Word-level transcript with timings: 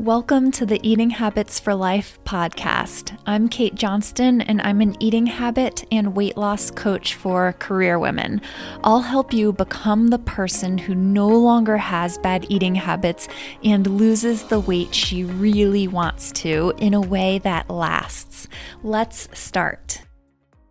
Welcome 0.00 0.50
to 0.52 0.64
the 0.64 0.80
Eating 0.82 1.10
Habits 1.10 1.60
for 1.60 1.74
Life 1.74 2.18
podcast. 2.24 3.18
I'm 3.26 3.50
Kate 3.50 3.74
Johnston, 3.74 4.40
and 4.40 4.58
I'm 4.62 4.80
an 4.80 4.96
eating 4.98 5.26
habit 5.26 5.84
and 5.92 6.16
weight 6.16 6.38
loss 6.38 6.70
coach 6.70 7.14
for 7.14 7.52
career 7.58 7.98
women. 7.98 8.40
I'll 8.82 9.02
help 9.02 9.34
you 9.34 9.52
become 9.52 10.08
the 10.08 10.18
person 10.18 10.78
who 10.78 10.94
no 10.94 11.28
longer 11.28 11.76
has 11.76 12.16
bad 12.16 12.46
eating 12.48 12.74
habits 12.74 13.28
and 13.62 13.86
loses 13.86 14.44
the 14.44 14.60
weight 14.60 14.94
she 14.94 15.22
really 15.22 15.86
wants 15.86 16.32
to 16.32 16.72
in 16.78 16.94
a 16.94 17.00
way 17.02 17.38
that 17.40 17.68
lasts. 17.68 18.48
Let's 18.82 19.28
start. 19.38 20.00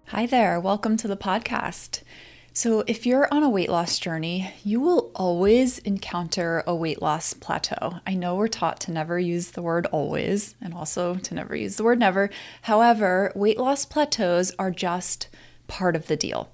Hi 0.07 0.25
there, 0.25 0.59
welcome 0.59 0.98
to 0.98 1.07
the 1.07 1.16
podcast. 1.16 2.02
So, 2.60 2.84
if 2.88 3.05
you're 3.05 3.34
on 3.34 3.41
a 3.41 3.50
weight 3.50 3.70
loss 3.70 4.00
journey, 4.00 4.54
you 4.66 4.82
will 4.82 5.12
always 5.16 5.80
encounter 5.80 6.62
a 6.68 6.75
weight 6.75 7.02
loss 7.02 7.34
plateau. 7.34 8.02
I 8.05 8.16
know 8.16 8.36
we're 8.36 8.50
taught 8.50 8.82
to 8.82 8.92
never 8.92 9.18
use 9.18 9.52
the 9.52 9.62
word 9.62 9.86
always 9.93 10.56
and 10.60 10.74
also 10.74 11.16
to 11.16 11.33
never 11.33 11.56
use 11.56 11.78
the 11.78 11.86
word 11.86 12.00
never. 12.00 12.30
However, 12.64 13.32
weight 13.33 13.57
loss 13.57 13.86
plateaus 13.86 14.52
are 14.60 14.71
just 14.71 15.30
part 15.69 15.96
of 15.96 16.07
the 16.07 16.18
deal. 16.18 16.52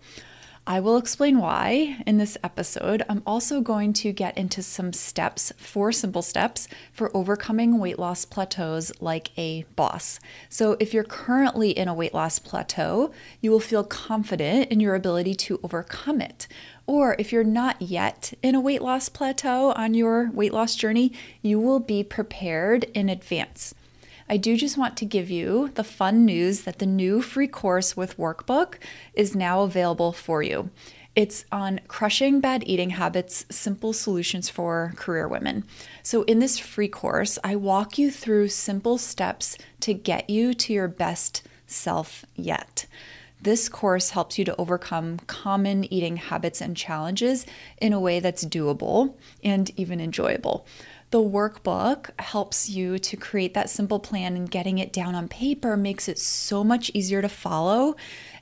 I 0.67 0.79
will 0.79 0.97
explain 0.97 1.37
why 1.37 1.97
in 2.07 2.17
this 2.17 2.39
episode. 2.43 3.03
I'm 3.07 3.21
also 3.23 3.61
going 3.61 3.93
to 3.93 4.11
get 4.11 4.35
into 4.35 4.63
some 4.63 4.93
steps, 4.93 5.53
four 5.57 5.91
simple 5.91 6.23
steps 6.23 6.67
for 6.91 7.15
overcoming 7.15 7.77
weight 7.77 7.99
loss 7.99 8.25
plateaus 8.25 8.91
like 8.99 9.29
a 9.37 9.65
boss. 9.75 10.19
So, 10.49 10.75
if 10.79 10.91
you're 10.91 11.03
currently 11.03 11.69
in 11.69 11.87
a 11.87 11.93
weight 11.93 12.15
loss 12.15 12.39
plateau, 12.39 13.11
you 13.41 13.51
will 13.51 13.59
feel 13.59 13.83
confident 13.83 14.71
in 14.71 14.79
your 14.79 14.95
ability 14.95 15.35
to 15.35 15.59
overcome 15.61 16.19
it. 16.19 16.47
Or 16.87 17.15
if 17.19 17.31
you're 17.31 17.43
not 17.43 17.79
yet 17.79 18.33
in 18.41 18.55
a 18.55 18.59
weight 18.59 18.81
loss 18.81 19.07
plateau 19.07 19.71
on 19.73 19.93
your 19.93 20.31
weight 20.31 20.51
loss 20.51 20.75
journey, 20.75 21.13
you 21.43 21.59
will 21.59 21.79
be 21.79 22.03
prepared 22.03 22.85
in 22.95 23.07
advance. 23.07 23.75
I 24.27 24.37
do 24.37 24.57
just 24.57 24.77
want 24.77 24.97
to 24.97 25.05
give 25.05 25.29
you 25.29 25.71
the 25.75 25.83
fun 25.83 26.25
news 26.25 26.61
that 26.61 26.79
the 26.79 26.87
new 26.87 27.21
free 27.21 27.47
course 27.47 27.95
with 27.95 28.17
workbook 28.17 28.75
is 29.13 29.35
now 29.35 29.61
available 29.61 30.11
for 30.11 30.41
you. 30.41 30.71
It's 31.15 31.45
on 31.51 31.79
crushing 31.87 32.41
bad 32.41 32.63
eating 32.67 32.89
habits, 32.91 33.45
simple 33.49 33.93
solutions 33.93 34.49
for 34.49 34.93
career 34.97 35.27
women. 35.27 35.63
So, 36.03 36.23
in 36.23 36.39
this 36.39 36.59
free 36.59 36.89
course, 36.89 37.37
I 37.43 37.55
walk 37.55 37.97
you 37.97 38.11
through 38.11 38.49
simple 38.49 38.97
steps 38.97 39.57
to 39.81 39.93
get 39.93 40.29
you 40.29 40.53
to 40.55 40.73
your 40.73 40.89
best 40.89 41.43
self 41.67 42.25
yet. 42.35 42.85
This 43.41 43.69
course 43.69 44.09
helps 44.09 44.39
you 44.39 44.45
to 44.45 44.55
overcome 44.57 45.19
common 45.27 45.91
eating 45.93 46.17
habits 46.17 46.61
and 46.61 46.75
challenges 46.75 47.45
in 47.77 47.93
a 47.93 47.99
way 47.99 48.19
that's 48.19 48.43
doable 48.43 49.13
and 49.43 49.71
even 49.77 50.01
enjoyable. 50.01 50.65
The 51.15 51.21
workbook 51.21 52.09
helps 52.19 52.69
you 52.69 52.99
to 52.99 53.15
create 53.15 53.53
that 53.53 53.69
simple 53.69 53.99
plan 53.99 54.35
and 54.35 54.51
getting 54.51 54.79
it 54.79 54.91
down 54.91 55.15
on 55.15 55.29
paper 55.29 55.77
makes 55.77 56.09
it 56.09 56.19
so 56.19 56.61
much 56.61 56.91
easier 56.93 57.21
to 57.21 57.29
follow. 57.29 57.95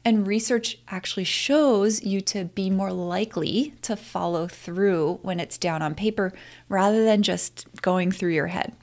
And 0.03 0.25
research 0.25 0.79
actually 0.87 1.25
shows 1.25 2.01
you 2.01 2.19
to 2.21 2.45
be 2.45 2.71
more 2.71 2.91
likely 2.91 3.75
to 3.83 3.95
follow 3.95 4.47
through 4.47 5.19
when 5.21 5.39
it's 5.39 5.59
down 5.59 5.83
on 5.83 5.93
paper 5.93 6.33
rather 6.67 7.05
than 7.05 7.21
just 7.21 7.67
going 7.83 8.11
through 8.11 8.33
your 8.33 8.47
head. 8.47 8.73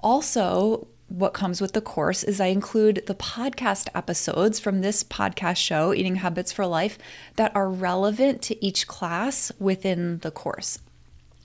Also, 0.00 0.88
what 1.08 1.34
comes 1.34 1.60
with 1.60 1.74
the 1.74 1.82
course 1.82 2.24
is 2.24 2.40
I 2.40 2.46
include 2.46 3.02
the 3.06 3.14
podcast 3.14 3.88
episodes 3.94 4.58
from 4.58 4.80
this 4.80 5.04
podcast 5.04 5.58
show, 5.58 5.92
Eating 5.92 6.16
Habits 6.16 6.52
for 6.52 6.64
Life, 6.64 6.96
that 7.36 7.54
are 7.54 7.68
relevant 7.68 8.40
to 8.44 8.64
each 8.64 8.86
class 8.86 9.52
within 9.58 10.20
the 10.20 10.30
course. 10.30 10.78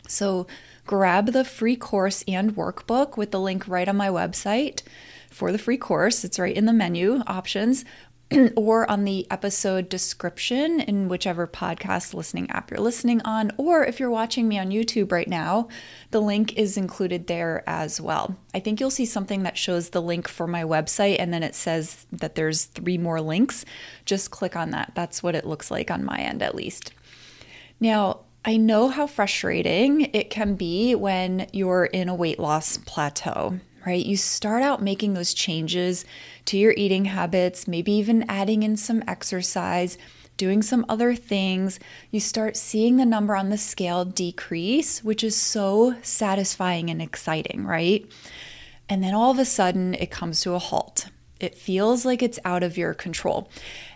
So, 0.07 0.45
grab 0.85 1.31
the 1.31 1.43
free 1.43 1.75
course 1.75 2.23
and 2.27 2.55
workbook 2.55 3.17
with 3.17 3.31
the 3.31 3.39
link 3.39 3.67
right 3.67 3.87
on 3.87 3.97
my 3.97 4.09
website 4.09 4.83
for 5.31 5.51
the 5.51 5.57
free 5.57 5.77
course. 5.77 6.23
It's 6.23 6.39
right 6.39 6.55
in 6.55 6.65
the 6.65 6.73
menu 6.73 7.21
options 7.27 7.83
or 8.55 8.89
on 8.89 9.03
the 9.03 9.27
episode 9.29 9.87
description 9.89 10.79
in 10.79 11.09
whichever 11.09 11.45
podcast 11.45 12.13
listening 12.13 12.49
app 12.49 12.71
you're 12.71 12.79
listening 12.79 13.21
on. 13.21 13.51
Or 13.57 13.85
if 13.85 13.99
you're 13.99 14.09
watching 14.09 14.47
me 14.47 14.57
on 14.57 14.69
YouTube 14.69 15.11
right 15.11 15.27
now, 15.27 15.67
the 16.11 16.21
link 16.21 16.57
is 16.57 16.77
included 16.77 17.27
there 17.27 17.63
as 17.67 18.01
well. 18.01 18.35
I 18.53 18.59
think 18.59 18.79
you'll 18.79 18.89
see 18.89 19.05
something 19.05 19.43
that 19.43 19.57
shows 19.57 19.89
the 19.89 20.01
link 20.01 20.27
for 20.27 20.47
my 20.47 20.63
website 20.63 21.17
and 21.19 21.33
then 21.33 21.43
it 21.43 21.55
says 21.55 22.05
that 22.11 22.35
there's 22.35 22.65
three 22.65 22.97
more 22.97 23.21
links. 23.21 23.65
Just 24.05 24.31
click 24.31 24.55
on 24.55 24.71
that. 24.71 24.93
That's 24.95 25.21
what 25.21 25.35
it 25.35 25.45
looks 25.45 25.69
like 25.69 25.91
on 25.91 26.03
my 26.03 26.17
end, 26.17 26.41
at 26.41 26.55
least. 26.55 26.93
Now, 27.79 28.24
I 28.47 28.57
know 28.57 28.89
how 28.89 29.07
frustrating 29.07 30.01
it 30.13 30.29
can 30.29 30.53
be 30.53 30.93
when 30.93 31.47
you're 31.51 31.85
in 31.85 32.09
a 32.09 32.13
weight 32.13 32.37
loss 32.37 32.77
plateau, 32.77 33.59
right? 33.87 34.05
You 34.05 34.17
start 34.17 34.61
out 34.61 34.83
making 34.83 35.15
those 35.15 35.33
changes 35.33 36.05
to 36.45 36.55
your 36.55 36.75
eating 36.77 37.05
habits, 37.05 37.67
maybe 37.67 37.91
even 37.93 38.23
adding 38.29 38.61
in 38.61 38.77
some 38.77 39.03
exercise, 39.07 39.97
doing 40.37 40.61
some 40.61 40.85
other 40.87 41.15
things. 41.15 41.79
You 42.11 42.19
start 42.19 42.55
seeing 42.55 42.97
the 42.97 43.05
number 43.05 43.35
on 43.35 43.49
the 43.49 43.57
scale 43.57 44.05
decrease, 44.05 45.03
which 45.03 45.23
is 45.23 45.35
so 45.35 45.95
satisfying 46.03 46.91
and 46.91 47.01
exciting, 47.01 47.65
right? 47.65 48.07
And 48.87 49.03
then 49.03 49.15
all 49.15 49.31
of 49.31 49.39
a 49.39 49.45
sudden 49.45 49.95
it 49.95 50.11
comes 50.11 50.41
to 50.41 50.53
a 50.53 50.59
halt. 50.59 51.07
It 51.39 51.55
feels 51.55 52.05
like 52.05 52.21
it's 52.21 52.39
out 52.45 52.61
of 52.61 52.77
your 52.77 52.93
control. 52.93 53.49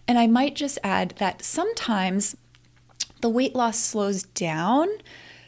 And 0.07 0.17
I 0.17 0.25
might 0.25 0.55
just 0.55 0.79
add 0.83 1.13
that 1.19 1.43
sometimes 1.43 2.35
the 3.21 3.29
weight 3.29 3.55
loss 3.55 3.79
slows 3.79 4.23
down, 4.23 4.87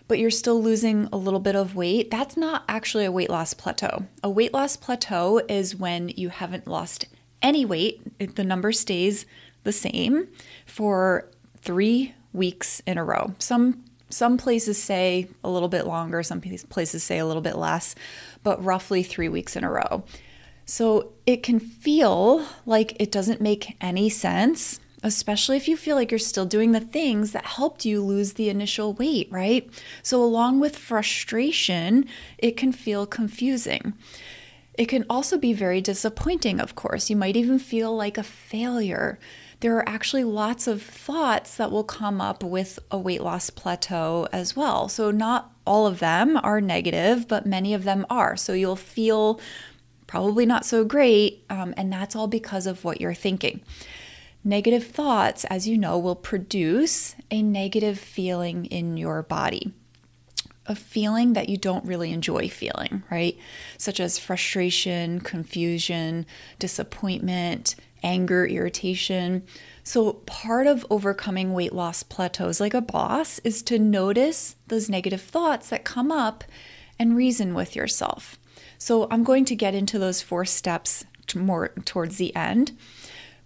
but 0.07 0.19
you're 0.19 0.29
still 0.29 0.61
losing 0.61 1.07
a 1.11 1.17
little 1.17 1.39
bit 1.39 1.55
of 1.55 1.75
weight, 1.75 2.11
that's 2.11 2.35
not 2.35 2.63
actually 2.67 3.05
a 3.05 3.11
weight 3.11 3.29
loss 3.29 3.53
plateau. 3.53 4.05
A 4.23 4.29
weight 4.29 4.53
loss 4.53 4.75
plateau 4.75 5.41
is 5.47 5.75
when 5.75 6.09
you 6.09 6.29
haven't 6.29 6.67
lost 6.67 7.05
any 7.41 7.65
weight, 7.65 8.35
the 8.35 8.43
number 8.43 8.71
stays 8.71 9.25
the 9.63 9.71
same 9.71 10.27
for 10.65 11.29
three 11.61 12.13
weeks 12.33 12.81
in 12.85 12.97
a 12.97 13.03
row. 13.03 13.33
Some 13.39 13.85
some 14.09 14.37
places 14.37 14.81
say 14.81 15.29
a 15.41 15.49
little 15.49 15.69
bit 15.69 15.87
longer, 15.87 16.21
some 16.21 16.41
places 16.41 17.01
say 17.01 17.17
a 17.17 17.25
little 17.25 17.41
bit 17.41 17.55
less, 17.55 17.95
but 18.43 18.61
roughly 18.61 19.03
three 19.03 19.29
weeks 19.29 19.55
in 19.55 19.63
a 19.63 19.71
row. 19.71 20.03
So 20.65 21.13
it 21.25 21.43
can 21.43 21.59
feel 21.59 22.45
like 22.65 22.95
it 22.99 23.11
doesn't 23.11 23.39
make 23.39 23.77
any 23.79 24.09
sense 24.09 24.81
especially 25.03 25.57
if 25.57 25.67
you 25.67 25.75
feel 25.75 25.95
like 25.95 26.11
you're 26.11 26.19
still 26.19 26.45
doing 26.45 26.71
the 26.71 26.79
things 26.79 27.31
that 27.31 27.45
helped 27.45 27.85
you 27.85 28.03
lose 28.03 28.33
the 28.33 28.49
initial 28.49 28.93
weight, 28.93 29.27
right? 29.31 29.69
So, 30.03 30.23
along 30.23 30.59
with 30.59 30.77
frustration, 30.77 32.05
it 32.37 32.57
can 32.57 32.71
feel 32.71 33.05
confusing. 33.05 33.93
It 34.75 34.85
can 34.85 35.05
also 35.09 35.37
be 35.37 35.53
very 35.53 35.81
disappointing, 35.81 36.59
of 36.59 36.75
course. 36.75 37.09
You 37.09 37.15
might 37.15 37.35
even 37.35 37.59
feel 37.59 37.95
like 37.95 38.17
a 38.17 38.23
failure. 38.23 39.19
There 39.59 39.75
are 39.77 39.87
actually 39.87 40.23
lots 40.23 40.65
of 40.65 40.81
thoughts 40.81 41.55
that 41.57 41.71
will 41.71 41.83
come 41.83 42.21
up 42.21 42.43
with 42.43 42.79
a 42.89 42.97
weight 42.97 43.21
loss 43.21 43.49
plateau 43.49 44.27
as 44.31 44.55
well. 44.55 44.87
So, 44.87 45.11
not 45.11 45.51
all 45.65 45.87
of 45.87 45.99
them 45.99 46.37
are 46.37 46.61
negative, 46.61 47.27
but 47.27 47.45
many 47.45 47.73
of 47.73 47.83
them 47.83 48.05
are. 48.09 48.37
So, 48.37 48.53
you'll 48.53 48.75
feel 48.75 49.39
probably 50.05 50.45
not 50.45 50.65
so 50.65 50.83
great, 50.83 51.43
um, 51.49 51.73
and 51.77 51.91
that's 51.91 52.15
all 52.15 52.27
because 52.27 52.67
of 52.67 52.83
what 52.83 52.99
you're 52.99 53.13
thinking. 53.13 53.61
Negative 54.43 54.85
thoughts, 54.85 55.45
as 55.45 55.67
you 55.67 55.77
know, 55.77 55.99
will 55.99 56.15
produce 56.15 57.15
a 57.29 57.43
negative 57.43 57.99
feeling 57.99 58.65
in 58.65 58.97
your 58.97 59.21
body. 59.21 59.71
A 60.65 60.75
feeling 60.75 61.33
that 61.33 61.49
you 61.49 61.57
don't 61.57 61.85
really 61.85 62.11
enjoy 62.11 62.49
feeling, 62.49 63.03
right? 63.11 63.37
Such 63.77 63.99
as 63.99 64.17
frustration, 64.17 65.19
confusion, 65.19 66.25
disappointment, 66.57 67.75
anger, 68.01 68.45
irritation. 68.45 69.43
So, 69.83 70.13
part 70.13 70.65
of 70.65 70.85
overcoming 70.89 71.53
weight 71.53 71.73
loss 71.73 72.01
plateaus 72.01 72.59
like 72.59 72.73
a 72.73 72.81
boss 72.81 73.39
is 73.39 73.61
to 73.63 73.77
notice 73.77 74.55
those 74.67 74.89
negative 74.89 75.21
thoughts 75.21 75.69
that 75.69 75.83
come 75.83 76.11
up 76.11 76.43
and 76.97 77.15
reason 77.15 77.53
with 77.53 77.75
yourself. 77.75 78.39
So, 78.77 79.07
I'm 79.11 79.23
going 79.23 79.45
to 79.45 79.55
get 79.55 79.75
into 79.75 79.99
those 79.99 80.21
four 80.21 80.45
steps 80.45 81.05
more 81.35 81.69
towards 81.85 82.17
the 82.17 82.35
end. 82.35 82.71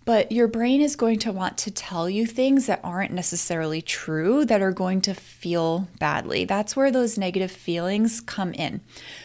But 0.05 0.31
your 0.31 0.47
brain 0.47 0.81
is 0.81 0.95
going 0.95 1.17
to 1.19 1.31
want 1.31 1.57
to 1.57 1.71
tell 1.71 2.07
you 2.07 2.27
things 2.27 2.67
that 2.67 2.79
aren't 2.83 3.11
necessarily 3.11 3.81
true, 3.81 4.45
that 4.45 4.61
are 4.61 4.71
going 4.71 5.01
to 5.01 5.15
feel 5.15 5.87
badly. 5.99 6.45
That's 6.45 6.75
where 6.75 6.91
those 6.91 7.17
negative 7.17 7.49
feelings 7.49 8.21
come 8.21 8.53
in. 8.53 8.81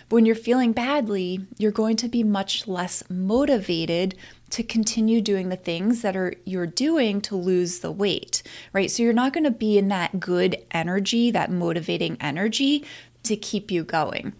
But 0.09 0.15
when 0.17 0.27
you're 0.27 0.35
feeling 0.35 0.73
badly, 0.73 1.47
you're 1.59 1.71
going 1.71 1.97
to 1.97 2.09
be 2.09 2.25
much 2.25 2.67
less 2.67 3.03
motivated 3.11 4.15
to 4.51 4.63
continue 4.63 5.21
doing 5.21 5.51
the 5.51 5.57
things 5.57 6.01
that 6.01 6.17
are 6.17 6.33
you're 6.45 6.67
doing 6.67 7.21
to 7.21 7.37
lose 7.37 7.81
the 7.81 7.93
weight, 7.93 8.43
right? 8.73 8.91
So 8.91 9.03
you're 9.03 9.13
not 9.13 9.35
going 9.35 9.45
to 9.45 9.51
be 9.51 9.77
in 9.77 9.89
that 9.89 10.19
good 10.19 10.57
energy, 10.71 11.31
that 11.31 11.51
motivating 11.51 12.17
energy 12.21 12.85
to 13.25 13.37
keep 13.37 13.71
you 13.71 13.85
going. 13.85 14.33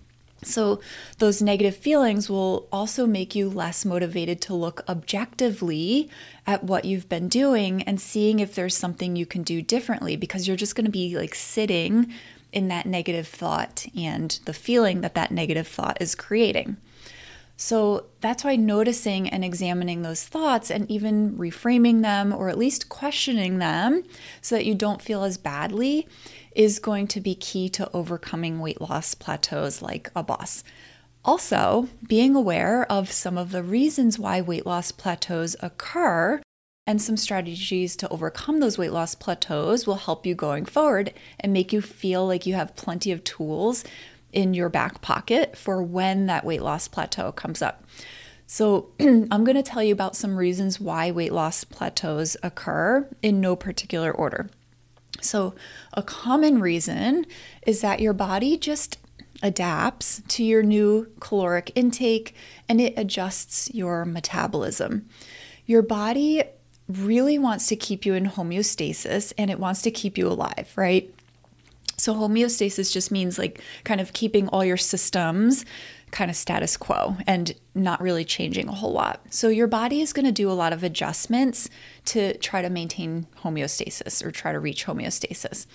So, 0.43 0.81
those 1.19 1.43
negative 1.43 1.77
feelings 1.77 2.31
will 2.31 2.67
also 2.73 3.07
make 3.07 3.35
you 3.35 3.51
less 3.51 3.85
motivated 3.85 4.41
to 4.43 4.55
look 4.55 4.83
objectively 4.89 6.09
at 6.47 6.65
what 6.65 6.85
you've 6.85 7.09
been 7.09 7.29
doing 7.29 7.83
and 7.83 8.01
seeing 8.01 8.41
if 8.41 8.55
there's 8.55 8.77
something 8.77 9.17
you 9.17 9.27
can 9.27 9.43
do 9.43 9.61
differently 9.61 10.17
because 10.17 10.49
you're 10.49 10.57
just 10.57 10.75
going 10.75 10.87
to 10.87 10.91
be 10.91 11.17
like 11.17 11.35
sitting 11.35 12.13
in 12.53 12.69
that 12.69 12.87
negative 12.87 13.29
thought 13.29 13.87
and 13.97 14.41
the 14.45 14.55
feeling 14.55 15.03
that 15.03 15.15
that 15.15 15.31
negative 15.31 15.69
thought 15.69 15.99
is 16.01 16.15
creating. 16.15 16.77
So 17.63 18.07
that's 18.23 18.43
why 18.43 18.57
noticing 18.57 19.29
and 19.29 19.45
examining 19.45 20.01
those 20.01 20.25
thoughts 20.25 20.71
and 20.71 20.91
even 20.91 21.37
reframing 21.37 22.01
them 22.01 22.33
or 22.33 22.49
at 22.49 22.57
least 22.57 22.89
questioning 22.89 23.59
them 23.59 24.03
so 24.41 24.55
that 24.55 24.65
you 24.65 24.75
don't 24.75 25.03
feel 25.03 25.25
as 25.25 25.37
badly 25.37 26.09
is 26.57 26.79
going 26.79 27.07
to 27.09 27.21
be 27.21 27.35
key 27.35 27.69
to 27.69 27.91
overcoming 27.93 28.61
weight 28.61 28.81
loss 28.81 29.15
plateaus 29.15 29.83
like 29.83 30.11
a 30.17 30.23
boss. 30.23 30.65
Also, 31.23 31.89
being 32.09 32.35
aware 32.35 32.91
of 32.91 33.13
some 33.13 33.37
of 33.37 33.53
the 33.53 33.63
reasons 33.63 34.19
why 34.19 34.41
weight 34.41 34.65
loss 34.65 34.91
plateaus 34.91 35.55
occur 35.61 36.41
and 36.87 37.03
some 37.03 37.19
strategies 37.19 37.95
to 37.95 38.09
overcome 38.09 38.61
those 38.61 38.79
weight 38.79 38.91
loss 38.91 39.15
plateaus 39.15 39.87
will 39.87 39.97
help 39.97 40.25
you 40.25 40.35
going 40.35 40.65
forward 40.65 41.13
and 41.39 41.53
make 41.53 41.75
you 41.75 41.83
feel 41.83 42.27
like 42.27 42.47
you 42.47 42.55
have 42.55 42.75
plenty 42.75 43.13
of 43.13 43.23
tools 43.23 43.85
in 44.33 44.55
your 44.55 44.69
back 44.69 45.01
pocket 45.01 45.57
for 45.57 45.83
when 45.83 46.27
that 46.27 46.45
weight 46.45 46.63
loss 46.63 46.89
plateau 46.89 47.33
comes 47.33 47.63
up. 47.63 47.85
So, 48.47 48.91
I'm 49.01 49.45
going 49.45 49.55
to 49.55 49.63
tell 49.63 49.83
you 49.83 49.93
about 49.93 50.17
some 50.17 50.37
reasons 50.37 50.81
why 50.81 51.11
weight 51.11 51.33
loss 51.33 51.63
plateaus 51.65 52.37
occur 52.43 53.09
in 53.23 53.41
no 53.41 53.55
particular 53.55 54.11
order. 54.11 54.51
So, 55.21 55.55
a 55.93 56.03
common 56.03 56.61
reason 56.61 57.27
is 57.67 57.81
that 57.81 58.01
your 58.01 58.13
body 58.13 58.57
just 58.57 58.99
adapts 59.43 60.23
to 60.29 60.45
your 60.45 60.63
new 60.63 61.09
caloric 61.21 61.73
intake 61.75 62.35
and 62.69 62.81
it 62.81 62.95
adjusts 62.97 63.73
your 63.73 64.05
metabolism. 64.05 65.09
Your 65.67 65.83
body 65.83 66.43
really 66.89 67.39
wants 67.39 67.69
to 67.69 67.77
keep 67.77 68.05
you 68.05 68.15
in 68.15 68.27
homeostasis 68.27 69.33
and 69.39 69.51
it 69.51 69.61
wants 69.61 69.83
to 69.83 69.91
keep 69.91 70.19
you 70.19 70.27
alive, 70.29 70.73
right? 70.77 71.13
So, 72.01 72.15
homeostasis 72.15 72.93
just 72.93 73.11
means 73.11 73.39
like 73.39 73.61
kind 73.85 74.01
of 74.01 74.13
keeping 74.13 74.49
all 74.49 74.65
your 74.65 74.77
systems 74.77 75.65
kind 76.11 76.31
of 76.31 76.37
status 76.37 76.77
quo 76.77 77.17
and 77.27 77.55
not 77.75 78.01
really 78.01 78.25
changing 78.25 78.69
a 78.69 78.73
whole 78.73 78.93
lot. 78.93 79.21
So, 79.31 79.49
your 79.49 79.67
body 79.67 80.01
is 80.01 80.13
going 80.13 80.25
to 80.25 80.33
do 80.33 80.51
a 80.51 80.53
lot 80.53 80.73
of 80.73 80.83
adjustments 80.83 81.69
to 82.07 82.37
try 82.39 82.63
to 82.63 82.71
maintain 82.71 83.27
homeostasis 83.43 84.25
or 84.25 84.31
try 84.31 84.53
to 84.53 84.59
reach 84.59 84.87
homeostasis. 84.87 85.67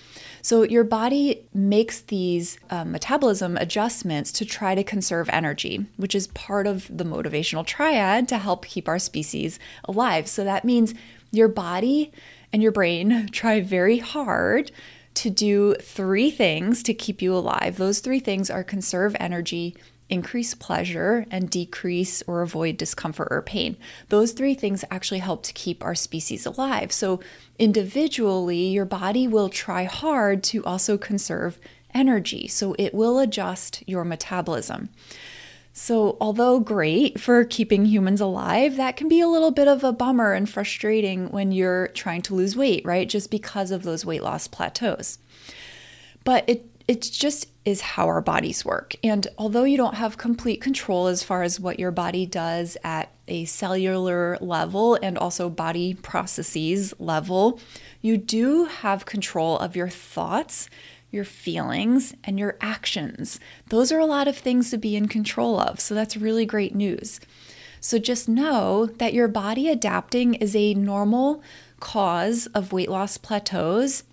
So, 0.42 0.62
your 0.62 0.84
body 0.84 1.46
makes 1.54 2.00
these 2.00 2.58
uh, 2.70 2.84
metabolism 2.84 3.56
adjustments 3.56 4.32
to 4.32 4.44
try 4.44 4.74
to 4.74 4.84
conserve 4.84 5.28
energy, 5.30 5.86
which 5.96 6.14
is 6.14 6.26
part 6.28 6.66
of 6.66 6.94
the 6.94 7.04
motivational 7.04 7.64
triad 7.64 8.28
to 8.28 8.38
help 8.38 8.66
keep 8.66 8.88
our 8.88 8.98
species 8.98 9.58
alive. 9.84 10.28
So, 10.28 10.44
that 10.44 10.64
means 10.64 10.92
your 11.30 11.48
body 11.48 12.12
and 12.52 12.62
your 12.62 12.72
brain 12.72 13.28
try 13.32 13.60
very 13.60 13.98
hard 13.98 14.70
to 15.16 15.30
do 15.30 15.74
three 15.74 16.30
things 16.30 16.82
to 16.84 16.94
keep 16.94 17.20
you 17.20 17.34
alive. 17.34 17.76
Those 17.76 18.00
three 18.00 18.20
things 18.20 18.50
are 18.50 18.62
conserve 18.62 19.16
energy, 19.18 19.76
increase 20.08 20.54
pleasure, 20.54 21.26
and 21.30 21.50
decrease 21.50 22.22
or 22.26 22.42
avoid 22.42 22.76
discomfort 22.76 23.28
or 23.30 23.42
pain. 23.42 23.76
Those 24.08 24.32
three 24.32 24.54
things 24.54 24.84
actually 24.90 25.18
help 25.18 25.42
to 25.44 25.52
keep 25.52 25.82
our 25.82 25.94
species 25.94 26.46
alive. 26.46 26.92
So, 26.92 27.20
individually, 27.58 28.68
your 28.68 28.84
body 28.84 29.26
will 29.26 29.48
try 29.48 29.84
hard 29.84 30.44
to 30.44 30.64
also 30.64 30.96
conserve 30.96 31.58
energy. 31.94 32.46
So, 32.46 32.76
it 32.78 32.94
will 32.94 33.18
adjust 33.18 33.82
your 33.86 34.04
metabolism. 34.04 34.90
So, 35.78 36.16
although 36.22 36.58
great 36.58 37.20
for 37.20 37.44
keeping 37.44 37.84
humans 37.84 38.22
alive, 38.22 38.76
that 38.76 38.96
can 38.96 39.08
be 39.08 39.20
a 39.20 39.28
little 39.28 39.50
bit 39.50 39.68
of 39.68 39.84
a 39.84 39.92
bummer 39.92 40.32
and 40.32 40.48
frustrating 40.48 41.28
when 41.28 41.52
you're 41.52 41.88
trying 41.88 42.22
to 42.22 42.34
lose 42.34 42.56
weight, 42.56 42.82
right? 42.86 43.06
Just 43.06 43.30
because 43.30 43.70
of 43.70 43.82
those 43.82 44.02
weight 44.02 44.22
loss 44.22 44.48
plateaus. 44.48 45.18
But 46.24 46.48
it 46.48 46.64
it 46.88 47.02
just 47.02 47.48
is 47.66 47.82
how 47.82 48.06
our 48.06 48.22
bodies 48.22 48.64
work. 48.64 48.94
And 49.04 49.26
although 49.36 49.64
you 49.64 49.76
don't 49.76 49.96
have 49.96 50.16
complete 50.16 50.62
control 50.62 51.08
as 51.08 51.22
far 51.22 51.42
as 51.42 51.60
what 51.60 51.78
your 51.78 51.90
body 51.90 52.24
does 52.24 52.78
at 52.82 53.10
a 53.28 53.44
cellular 53.44 54.38
level 54.40 54.98
and 55.02 55.18
also 55.18 55.50
body 55.50 55.92
processes 55.92 56.94
level, 56.98 57.60
you 58.00 58.16
do 58.16 58.64
have 58.64 59.04
control 59.04 59.58
of 59.58 59.76
your 59.76 59.90
thoughts 59.90 60.70
your 61.16 61.24
feelings, 61.24 62.14
and 62.22 62.38
your 62.38 62.56
actions. 62.60 63.40
Those 63.70 63.90
are 63.90 63.98
a 63.98 64.06
lot 64.06 64.28
of 64.28 64.38
things 64.38 64.70
to 64.70 64.78
be 64.78 64.94
in 64.94 65.08
control 65.08 65.58
of. 65.58 65.80
So 65.80 65.94
that's 65.94 66.16
really 66.16 66.46
great 66.46 66.76
news. 66.76 67.18
So 67.80 67.98
just 67.98 68.28
know 68.28 68.86
that 68.86 69.14
your 69.14 69.26
body 69.26 69.68
adapting 69.68 70.34
is 70.34 70.54
a 70.54 70.74
normal 70.74 71.42
cause 71.80 72.46
of 72.48 72.72
weight 72.72 72.88
loss 72.88 73.16
plateaus. 73.16 74.04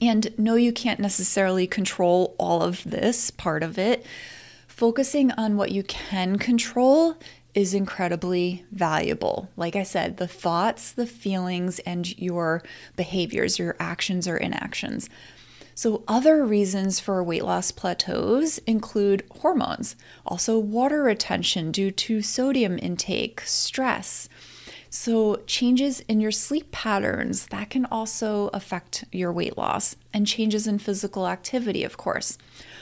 And 0.00 0.32
no, 0.38 0.54
you 0.54 0.72
can't 0.72 1.00
necessarily 1.00 1.66
control 1.66 2.36
all 2.38 2.62
of 2.62 2.84
this 2.84 3.30
part 3.30 3.62
of 3.62 3.78
it. 3.78 4.04
Focusing 4.66 5.32
on 5.32 5.56
what 5.56 5.72
you 5.72 5.82
can 5.82 6.38
control 6.38 7.16
is 7.54 7.74
incredibly 7.74 8.64
valuable. 8.70 9.48
Like 9.56 9.74
I 9.74 9.82
said, 9.82 10.18
the 10.18 10.28
thoughts, 10.28 10.92
the 10.92 11.06
feelings, 11.06 11.80
and 11.80 12.16
your 12.18 12.62
behaviors, 12.94 13.58
your 13.58 13.74
actions 13.80 14.28
or 14.28 14.36
inactions. 14.36 15.10
So, 15.78 16.02
other 16.08 16.44
reasons 16.44 16.98
for 16.98 17.22
weight 17.22 17.44
loss 17.44 17.70
plateaus 17.70 18.58
include 18.66 19.22
hormones, 19.42 19.94
also 20.26 20.58
water 20.58 21.04
retention 21.04 21.70
due 21.70 21.92
to 21.92 22.20
sodium 22.20 22.80
intake, 22.82 23.42
stress. 23.42 24.28
So, 24.90 25.36
changes 25.46 26.00
in 26.00 26.20
your 26.20 26.32
sleep 26.32 26.72
patterns 26.72 27.46
that 27.50 27.70
can 27.70 27.84
also 27.92 28.50
affect 28.52 29.04
your 29.12 29.32
weight 29.32 29.56
loss, 29.56 29.94
and 30.12 30.26
changes 30.26 30.66
in 30.66 30.80
physical 30.80 31.28
activity, 31.28 31.84
of 31.84 31.96
course. 31.96 32.38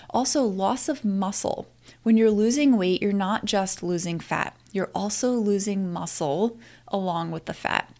Also, 0.08 0.44
loss 0.44 0.88
of 0.88 1.04
muscle. 1.04 1.68
When 2.02 2.16
you're 2.16 2.30
losing 2.30 2.78
weight, 2.78 3.02
you're 3.02 3.12
not 3.12 3.44
just 3.44 3.82
losing 3.82 4.20
fat, 4.20 4.56
you're 4.72 4.90
also 4.94 5.32
losing 5.32 5.92
muscle 5.92 6.58
along 6.88 7.30
with 7.30 7.44
the 7.44 7.52
fat. 7.52 7.92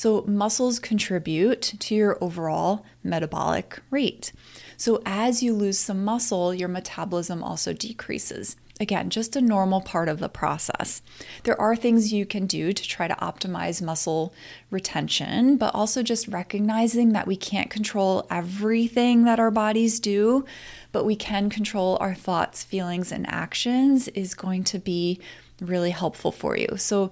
So, 0.00 0.24
muscles 0.26 0.78
contribute 0.78 1.60
to 1.78 1.94
your 1.94 2.16
overall 2.24 2.86
metabolic 3.04 3.80
rate. 3.90 4.32
So, 4.78 5.02
as 5.04 5.42
you 5.42 5.52
lose 5.52 5.78
some 5.78 6.06
muscle, 6.06 6.54
your 6.54 6.70
metabolism 6.70 7.42
also 7.42 7.74
decreases. 7.74 8.56
Again, 8.80 9.10
just 9.10 9.36
a 9.36 9.42
normal 9.42 9.82
part 9.82 10.08
of 10.08 10.18
the 10.18 10.30
process. 10.30 11.02
There 11.44 11.60
are 11.60 11.76
things 11.76 12.14
you 12.14 12.24
can 12.24 12.46
do 12.46 12.72
to 12.72 12.82
try 12.88 13.08
to 13.08 13.14
optimize 13.16 13.82
muscle 13.82 14.32
retention, 14.70 15.58
but 15.58 15.74
also 15.74 16.02
just 16.02 16.28
recognizing 16.28 17.12
that 17.12 17.26
we 17.26 17.36
can't 17.36 17.68
control 17.68 18.26
everything 18.30 19.24
that 19.24 19.38
our 19.38 19.50
bodies 19.50 20.00
do, 20.00 20.46
but 20.92 21.04
we 21.04 21.14
can 21.14 21.50
control 21.50 21.98
our 22.00 22.14
thoughts, 22.14 22.64
feelings, 22.64 23.12
and 23.12 23.28
actions 23.28 24.08
is 24.08 24.32
going 24.32 24.64
to 24.64 24.78
be 24.78 25.20
really 25.60 25.90
helpful 25.90 26.32
for 26.32 26.56
you. 26.56 26.78
So, 26.78 27.10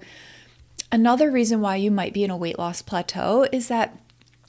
Another 0.91 1.29
reason 1.29 1.61
why 1.61 1.75
you 1.75 1.91
might 1.91 2.13
be 2.13 2.23
in 2.23 2.31
a 2.31 2.37
weight 2.37 2.57
loss 2.57 2.81
plateau 2.81 3.47
is 3.51 3.67
that 3.67 3.97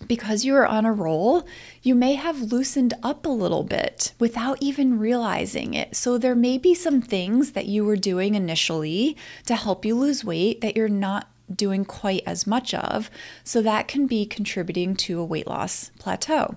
because 0.06 0.44
you 0.44 0.54
are 0.54 0.66
on 0.66 0.86
a 0.86 0.92
roll, 0.92 1.46
you 1.82 1.94
may 1.94 2.14
have 2.14 2.52
loosened 2.52 2.94
up 3.02 3.26
a 3.26 3.30
little 3.30 3.62
bit 3.62 4.12
without 4.18 4.58
even 4.60 4.98
realizing 4.98 5.74
it. 5.74 5.94
So, 5.94 6.18
there 6.18 6.34
may 6.34 6.58
be 6.58 6.74
some 6.74 7.02
things 7.02 7.52
that 7.52 7.66
you 7.66 7.84
were 7.84 7.96
doing 7.96 8.34
initially 8.34 9.16
to 9.46 9.56
help 9.56 9.84
you 9.84 9.94
lose 9.94 10.24
weight 10.24 10.60
that 10.62 10.76
you're 10.76 10.88
not 10.88 11.28
doing 11.54 11.84
quite 11.84 12.22
as 12.26 12.46
much 12.46 12.72
of. 12.74 13.10
So, 13.44 13.60
that 13.62 13.88
can 13.88 14.06
be 14.06 14.24
contributing 14.24 14.96
to 14.96 15.20
a 15.20 15.24
weight 15.24 15.46
loss 15.46 15.90
plateau. 15.98 16.56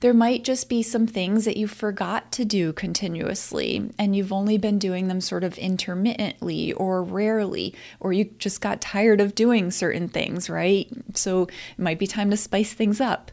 There 0.00 0.14
might 0.14 0.44
just 0.44 0.68
be 0.68 0.82
some 0.82 1.08
things 1.08 1.44
that 1.44 1.56
you 1.56 1.66
forgot 1.66 2.30
to 2.32 2.44
do 2.44 2.72
continuously 2.72 3.90
and 3.98 4.14
you've 4.14 4.32
only 4.32 4.56
been 4.56 4.78
doing 4.78 5.08
them 5.08 5.20
sort 5.20 5.42
of 5.42 5.58
intermittently 5.58 6.72
or 6.74 7.02
rarely, 7.02 7.74
or 7.98 8.12
you 8.12 8.26
just 8.38 8.60
got 8.60 8.80
tired 8.80 9.20
of 9.20 9.34
doing 9.34 9.72
certain 9.72 10.08
things, 10.08 10.48
right? 10.48 10.88
So 11.14 11.42
it 11.42 11.78
might 11.78 11.98
be 11.98 12.06
time 12.06 12.30
to 12.30 12.36
spice 12.36 12.72
things 12.72 13.00
up. 13.00 13.32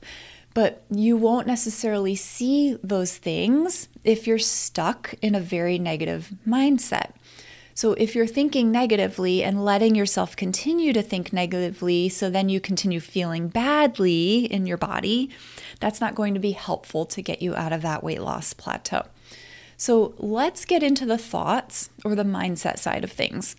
But 0.55 0.83
you 0.89 1.17
won't 1.17 1.47
necessarily 1.47 2.15
see 2.15 2.77
those 2.81 3.17
things 3.17 3.89
if 4.03 4.25
you're 4.25 4.39
stuck 4.39 5.13
in 5.21 5.35
a 5.35 5.39
very 5.41 5.77
negative 5.77 6.31
mindset. 6.47 7.11
So 7.75 7.91
if 7.93 8.15
you're 8.15 8.25
thinking 8.25 8.71
negatively 8.71 9.43
and 9.43 9.65
letting 9.65 9.95
yourself 9.95 10.37
continue 10.37 10.93
to 10.93 11.01
think 11.01 11.33
negatively, 11.33 12.07
so 12.07 12.29
then 12.29 12.47
you 12.47 12.61
continue 12.61 13.01
feeling 13.01 13.49
badly 13.49 14.45
in 14.45 14.65
your 14.65 14.77
body, 14.77 15.29
that's 15.81 15.99
not 15.99 16.15
going 16.15 16.33
to 16.35 16.39
be 16.39 16.53
helpful 16.53 17.05
to 17.07 17.21
get 17.21 17.41
you 17.41 17.53
out 17.53 17.73
of 17.73 17.81
that 17.81 18.01
weight 18.01 18.21
loss 18.21 18.53
plateau. 18.53 19.03
So 19.75 20.13
let's 20.17 20.63
get 20.63 20.83
into 20.83 21.05
the 21.05 21.17
thoughts 21.17 21.89
or 22.05 22.15
the 22.15 22.23
mindset 22.23 22.79
side 22.79 23.03
of 23.03 23.11
things. 23.11 23.57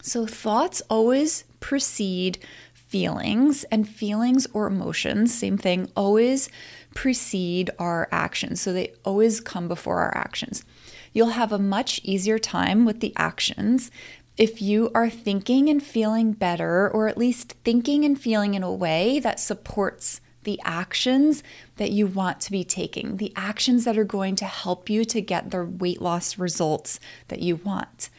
So 0.00 0.26
thoughts 0.26 0.80
always 0.88 1.42
precede 1.58 2.38
feelings, 2.72 3.64
and 3.64 3.88
feelings 3.88 4.46
or 4.52 4.68
emotions, 4.68 5.36
same 5.36 5.58
thing, 5.58 5.90
always 5.96 6.48
precede 6.94 7.68
our 7.80 8.06
actions. 8.12 8.60
So 8.60 8.72
they 8.72 8.92
always 9.04 9.40
come 9.40 9.66
before 9.66 9.98
our 9.98 10.16
actions 10.16 10.64
you'll 11.14 11.28
have 11.28 11.52
a 11.52 11.58
much 11.58 12.00
easier 12.04 12.38
time 12.38 12.84
with 12.84 13.00
the 13.00 13.14
actions 13.16 13.90
if 14.36 14.60
you 14.60 14.90
are 14.94 15.08
thinking 15.08 15.68
and 15.68 15.82
feeling 15.82 16.32
better, 16.32 16.90
or 16.90 17.06
at 17.08 17.16
least 17.16 17.54
thinking 17.64 18.04
and 18.04 18.20
feeling 18.20 18.54
in 18.54 18.62
a 18.62 18.72
way 18.72 19.20
that 19.20 19.38
supports 19.38 20.20
the 20.42 20.60
actions 20.64 21.42
that 21.76 21.92
you 21.92 22.06
want 22.06 22.40
to 22.40 22.50
be 22.50 22.64
taking, 22.64 23.16
the 23.16 23.32
actions 23.36 23.84
that 23.84 23.96
are 23.96 24.04
going 24.04 24.36
to 24.36 24.44
help 24.44 24.90
you 24.90 25.04
to 25.04 25.20
get 25.20 25.50
the 25.50 25.64
weight 25.64 26.02
loss 26.02 26.36
results 26.38 27.00
that 27.28 27.40
you 27.40 27.56
want. 27.56 28.10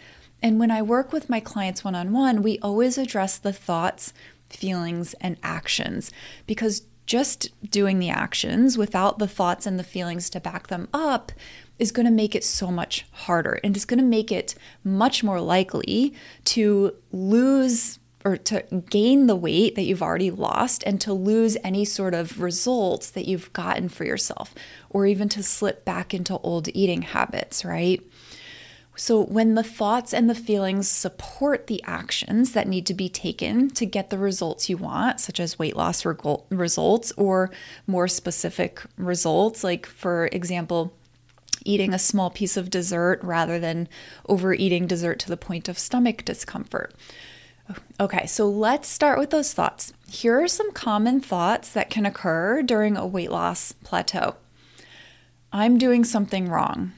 And 0.42 0.60
when 0.60 0.72
I 0.72 0.82
work 0.82 1.12
with 1.12 1.30
my 1.30 1.40
clients 1.40 1.84
one 1.84 1.96
on 1.96 2.12
one, 2.14 2.42
we 2.42 2.60
always 2.60 2.98
address 2.98 3.38
the 3.38 3.54
thoughts, 3.54 4.14
feelings, 4.50 5.14
and 5.22 5.38
actions 5.44 6.12
because 6.48 6.84
just 7.06 7.50
doing 7.70 8.00
the 8.00 8.10
actions 8.10 8.78
without 8.78 9.20
the 9.20 9.28
thoughts 9.28 9.66
and 9.66 9.78
the 9.78 9.84
feelings 9.84 10.30
to 10.32 10.40
back 10.40 10.68
them 10.68 10.88
up 10.94 11.32
is 11.80 11.92
going 11.92 12.06
to 12.06 12.12
make 12.12 12.36
it 12.36 12.44
so 12.44 12.72
much 12.72 13.06
harder 13.12 13.60
and 13.64 13.76
it's 13.76 13.86
going 13.86 14.00
to 14.00 14.06
make 14.06 14.32
it 14.32 14.56
much 14.84 15.24
more 15.24 15.42
likely 15.42 16.14
to 16.46 16.96
lose 17.12 18.00
or 18.26 18.36
to 18.36 18.62
gain 18.90 19.28
the 19.28 19.36
weight 19.36 19.76
that 19.76 19.84
you've 19.84 20.02
already 20.02 20.32
lost 20.32 20.84
and 20.86 21.00
to 21.00 21.14
lose 21.14 21.58
any 21.64 21.86
sort 21.86 22.16
of 22.16 22.42
results 22.42 23.12
that 23.12 23.28
you've 23.28 23.54
gotten 23.54 23.88
for 23.88 24.04
yourself 24.04 24.56
or 24.90 25.06
even 25.06 25.30
to 25.30 25.44
slip 25.44 25.86
back 25.86 26.14
into 26.14 26.38
old 26.40 26.68
eating 26.70 27.04
habits, 27.04 27.64
right? 27.64 28.02
So, 28.98 29.22
when 29.22 29.56
the 29.56 29.64
thoughts 29.64 30.14
and 30.14 30.30
the 30.30 30.36
feelings 30.36 30.88
support 30.88 31.68
the 31.68 31.84
actions 31.84 32.54
that 32.54 32.68
need 32.68 32.86
to 32.86 32.94
be 32.94 33.10
taken 33.10 33.70
to 33.72 33.86
get 33.86 34.10
the 34.10 34.18
results 34.18 34.70
you 34.70 34.78
want, 34.78 35.20
such 35.20 35.40
as 35.42 35.60
weight 35.60 35.76
loss 35.76 36.06
results 36.06 37.12
or 37.18 37.52
more 37.88 38.08
specific 38.08 38.82
results, 38.98 39.66
like, 39.66 39.86
for 39.86 40.30
example, 40.32 40.94
eating 41.66 41.94
a 41.94 42.00
small 42.00 42.30
piece 42.30 42.56
of 42.56 42.70
dessert 42.70 43.20
rather 43.22 43.60
than 43.60 43.90
overeating 44.30 44.88
dessert 44.88 45.20
to 45.20 45.30
the 45.30 45.36
point 45.36 45.68
of 45.68 45.78
stomach 45.78 46.24
discomfort. 46.24 46.94
Okay, 48.00 48.28
so 48.28 48.48
let's 48.48 48.88
start 48.88 49.18
with 49.18 49.32
those 49.32 49.52
thoughts. 49.54 49.92
Here 50.10 50.42
are 50.42 50.48
some 50.48 50.72
common 50.72 51.20
thoughts 51.20 51.70
that 51.72 51.90
can 51.90 52.06
occur 52.06 52.62
during 52.62 52.96
a 52.96 53.08
weight 53.08 53.32
loss 53.32 53.72
plateau. 53.72 54.36
I'm 55.52 55.78
doing 55.78 56.04
something 56.04 56.48
wrong. 56.48 56.92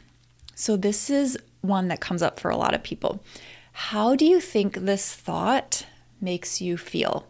So, 0.55 0.75
this 0.75 1.09
is 1.09 1.37
one 1.61 1.87
that 1.87 2.01
comes 2.01 2.21
up 2.21 2.39
for 2.39 2.49
a 2.49 2.57
lot 2.57 2.73
of 2.73 2.83
people. 2.83 3.23
How 3.71 4.15
do 4.15 4.25
you 4.25 4.41
think 4.41 4.73
this 4.73 5.13
thought 5.13 5.85
makes 6.19 6.59
you 6.59 6.77
feel? 6.77 7.27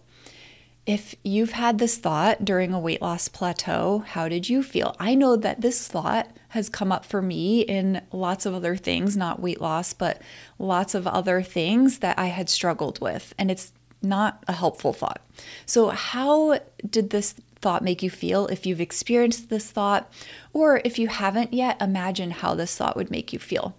If 0.88 1.16
you've 1.22 1.52
had 1.52 1.80
this 1.80 1.98
thought 1.98 2.46
during 2.46 2.74
a 2.74 2.80
weight 2.80 3.02
loss 3.02 3.28
plateau, 3.28 4.06
how 4.08 4.30
did 4.30 4.48
you 4.48 4.64
feel? 4.64 4.96
I 4.98 5.16
know 5.16 5.36
that 5.36 5.60
this 5.60 5.86
thought 5.86 6.30
has 6.50 6.70
come 6.70 6.94
up 6.94 7.04
for 7.04 7.22
me 7.22 7.60
in 7.60 8.02
lots 8.14 8.46
of 8.46 8.54
other 8.54 8.78
things, 8.78 9.18
not 9.18 9.42
weight 9.42 9.60
loss, 9.60 9.92
but 9.92 10.22
lots 10.58 10.96
of 10.96 11.06
other 11.06 11.42
things 11.42 12.00
that 12.00 12.18
I 12.18 12.28
had 12.28 12.50
struggled 12.50 13.02
with. 13.02 13.36
And 13.38 13.52
it's 13.52 13.74
not 14.02 14.42
a 14.48 14.54
helpful 14.54 14.94
thought. 14.94 15.20
So, 15.66 15.90
how 15.90 16.60
did 16.90 17.10
this 17.10 17.34
thought 17.60 17.84
make 17.84 18.02
you 18.02 18.10
feel 18.10 18.48
if 18.48 18.66
you've 18.66 18.80
experienced 18.80 19.50
this 19.50 19.70
thought? 19.70 20.10
Or 20.54 20.80
if 20.86 20.98
you 20.98 21.10
haven't 21.10 21.54
yet, 21.54 21.82
imagine 21.82 22.32
how 22.32 22.56
this 22.56 22.78
thought 22.78 22.96
would 22.96 23.12
make 23.12 23.34
you 23.34 23.40
feel 23.40 23.76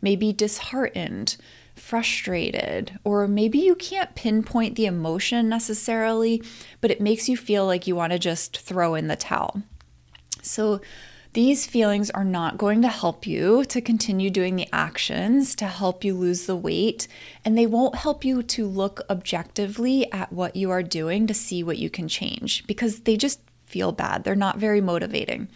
maybe 0.00 0.32
disheartened, 0.32 1.36
frustrated, 1.78 2.98
or 3.04 3.26
maybe 3.28 3.58
you 3.58 3.74
can't 3.74 4.14
pinpoint 4.14 4.76
the 4.76 4.86
emotion 4.86 5.48
necessarily, 5.48 6.42
but 6.80 6.90
it 6.90 7.00
makes 7.00 7.28
you 7.28 7.36
feel 7.36 7.66
like 7.66 7.86
you 7.86 7.96
want 7.96 8.12
to 8.12 8.18
just 8.18 8.58
throw 8.58 8.94
in 8.94 9.08
the 9.08 9.16
towel. 9.16 9.62
So, 10.42 10.80
these 11.34 11.66
feelings 11.66 12.10
are 12.10 12.24
not 12.24 12.56
going 12.56 12.80
to 12.82 12.88
help 12.88 13.26
you 13.26 13.62
to 13.66 13.80
continue 13.82 14.30
doing 14.30 14.56
the 14.56 14.68
actions 14.72 15.54
to 15.56 15.66
help 15.66 16.02
you 16.02 16.14
lose 16.14 16.46
the 16.46 16.56
weight, 16.56 17.06
and 17.44 17.56
they 17.56 17.66
won't 17.66 17.96
help 17.96 18.24
you 18.24 18.42
to 18.42 18.66
look 18.66 19.02
objectively 19.10 20.10
at 20.10 20.32
what 20.32 20.56
you 20.56 20.70
are 20.70 20.82
doing 20.82 21.26
to 21.26 21.34
see 21.34 21.62
what 21.62 21.78
you 21.78 21.90
can 21.90 22.08
change 22.08 22.66
because 22.66 23.00
they 23.00 23.16
just 23.16 23.40
feel 23.66 23.92
bad. 23.92 24.24
They're 24.24 24.34
not 24.34 24.58
very 24.58 24.80
motivating. 24.80 25.48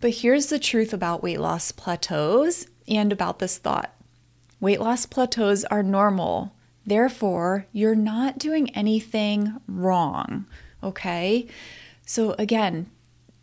But 0.00 0.10
here's 0.10 0.46
the 0.46 0.58
truth 0.58 0.92
about 0.92 1.22
weight 1.22 1.40
loss 1.40 1.72
plateaus 1.72 2.66
and 2.88 3.12
about 3.12 3.38
this 3.38 3.58
thought 3.58 3.94
weight 4.60 4.80
loss 4.80 5.06
plateaus 5.06 5.64
are 5.64 5.82
normal. 5.82 6.54
Therefore, 6.86 7.66
you're 7.72 7.94
not 7.94 8.38
doing 8.38 8.70
anything 8.70 9.60
wrong. 9.66 10.46
Okay. 10.82 11.46
So, 12.06 12.34
again, 12.38 12.90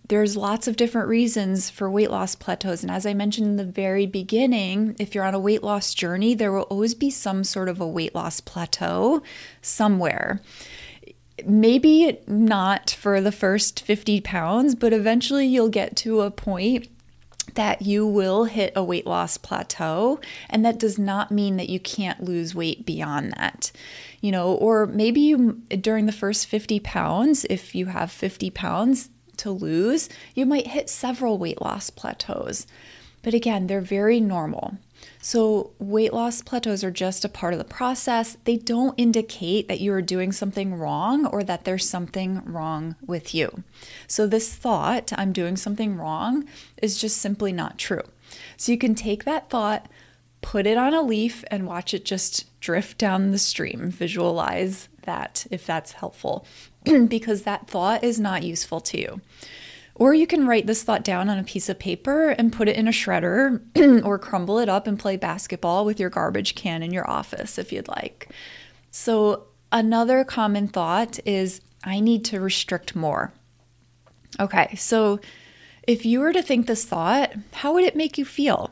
there's 0.08 0.38
lots 0.38 0.68
of 0.68 0.78
different 0.78 1.10
reasons 1.10 1.70
for 1.70 1.90
weight 1.90 2.10
loss 2.10 2.36
plateaus. 2.36 2.82
And 2.82 2.92
as 2.92 3.06
I 3.06 3.14
mentioned 3.14 3.48
in 3.48 3.56
the 3.58 3.66
very 3.66 4.06
beginning, 4.06 4.96
if 5.00 5.14
you're 5.14 5.26
on 5.26 5.34
a 5.34 5.40
weight 5.40 5.64
loss 5.64 5.94
journey, 5.94 6.34
there 6.34 6.52
will 6.52 6.64
always 6.64 6.94
be 6.94 7.10
some 7.10 7.44
sort 7.44 7.70
of 7.70 7.82
a 7.82 7.88
weight 7.88 8.16
loss 8.16 8.40
plateau 8.40 9.22
somewhere. 9.62 10.42
Maybe 11.46 12.20
not 12.26 12.90
for 12.90 13.22
the 13.22 13.32
first 13.32 13.82
50 13.82 14.22
pounds, 14.22 14.76
but 14.76 14.94
eventually 14.94 15.46
you'll 15.46 15.70
get 15.70 15.96
to 15.98 16.22
a 16.22 16.32
point 16.32 16.88
that 17.58 17.82
you 17.82 18.06
will 18.06 18.46
hit 18.46 18.72
a 18.76 18.84
weight 18.84 19.08
loss 19.08 19.36
plateau. 19.36 20.20
And 20.48 20.64
that 20.64 20.78
does 20.78 21.00
not 21.00 21.32
mean 21.32 21.58
that 21.58 21.70
you 21.70 21.80
can't 21.80 22.24
lose 22.24 22.54
weight 22.54 22.86
beyond 22.86 23.34
that. 23.34 23.72
You 24.22 24.32
know, 24.32 24.54
or 24.54 24.86
maybe 24.86 25.22
you, 25.22 25.64
during 25.70 26.06
the 26.06 26.12
first 26.12 26.46
50 26.46 26.80
pounds, 26.80 27.46
if 27.50 27.74
you 27.74 27.88
have 27.88 28.12
50 28.12 28.52
pounds 28.52 29.10
to 29.38 29.50
lose, 29.52 30.08
you 30.36 30.46
might 30.46 30.68
hit 30.68 30.88
several 30.88 31.40
weight 31.40 31.60
loss 31.60 31.90
plateaus. 31.90 32.68
But 33.24 33.34
again, 33.34 33.66
they're 33.66 33.82
very 33.82 34.20
normal. 34.20 34.78
So, 35.22 35.72
weight 35.80 36.14
loss 36.14 36.42
plateaus 36.42 36.84
are 36.84 36.92
just 36.92 37.26
a 37.26 37.30
part 37.30 37.54
of 37.54 37.60
the 37.60 37.66
process. 37.66 38.38
They 38.44 38.56
don't 38.56 38.98
indicate 38.98 39.68
that 39.68 39.82
you 39.82 39.92
are 39.94 40.02
doing 40.02 40.32
something 40.32 40.76
wrong 40.76 41.26
or 41.26 41.44
that 41.44 41.66
there's 41.66 41.90
something 41.90 42.42
wrong 42.46 42.96
with 43.06 43.34
you. 43.34 43.64
So, 44.08 44.28
this 44.28 44.54
thought, 44.54 45.12
I'm 45.18 45.34
doing 45.34 45.58
something 45.58 45.98
wrong, 45.98 46.48
is 46.82 46.98
just 46.98 47.18
simply 47.18 47.52
not 47.52 47.78
true. 47.78 48.04
So, 48.56 48.72
you 48.72 48.78
can 48.78 48.96
take 48.96 49.26
that 49.26 49.50
thought, 49.50 49.88
put 50.42 50.66
it 50.68 50.78
on 50.78 50.94
a 50.94 51.02
leaf, 51.02 51.44
and 51.50 51.68
watch 51.68 51.94
it 51.94 52.06
just 52.06 52.46
drift 52.62 52.98
down 52.98 53.32
the 53.32 53.40
stream. 53.40 53.90
Visualize 53.90 54.88
that 55.04 55.48
if 55.50 55.66
that's 55.66 55.94
helpful, 55.94 56.46
because 57.08 57.42
that 57.42 57.68
thought 57.68 58.04
is 58.04 58.20
not 58.20 58.44
useful 58.44 58.80
to 58.82 59.00
you. 59.00 59.22
Or 60.00 60.14
you 60.14 60.28
can 60.28 60.46
write 60.46 60.68
this 60.68 60.84
thought 60.84 61.04
down 61.04 61.28
on 61.28 61.40
a 61.40 61.44
piece 61.44 61.70
of 61.70 61.80
paper 61.80 62.30
and 62.30 62.54
put 62.54 62.68
it 62.68 62.76
in 62.76 62.88
a 62.88 62.92
shredder 62.92 63.62
or 64.06 64.20
crumble 64.20 64.60
it 64.60 64.70
up 64.70 64.86
and 64.86 64.98
play 64.98 65.18
basketball 65.18 65.86
with 65.86 66.00
your 66.00 66.12
garbage 66.12 66.54
can 66.54 66.84
in 66.84 66.94
your 66.94 67.10
office 67.10 67.58
if 67.58 67.72
you'd 67.72 67.88
like. 67.88 68.30
So, 68.92 69.48
another 69.72 70.24
common 70.24 70.68
thought 70.68 71.20
is 71.26 71.62
I 71.84 72.00
need 72.00 72.24
to 72.26 72.40
restrict 72.40 72.96
more. 72.96 73.34
Okay, 74.40 74.76
so 74.76 75.20
if 75.88 76.06
you 76.06 76.20
were 76.20 76.34
to 76.34 76.44
think 76.44 76.68
this 76.68 76.86
thought, 76.86 77.34
how 77.54 77.74
would 77.74 77.84
it 77.84 77.96
make 77.96 78.20
you 78.20 78.26
feel? 78.26 78.72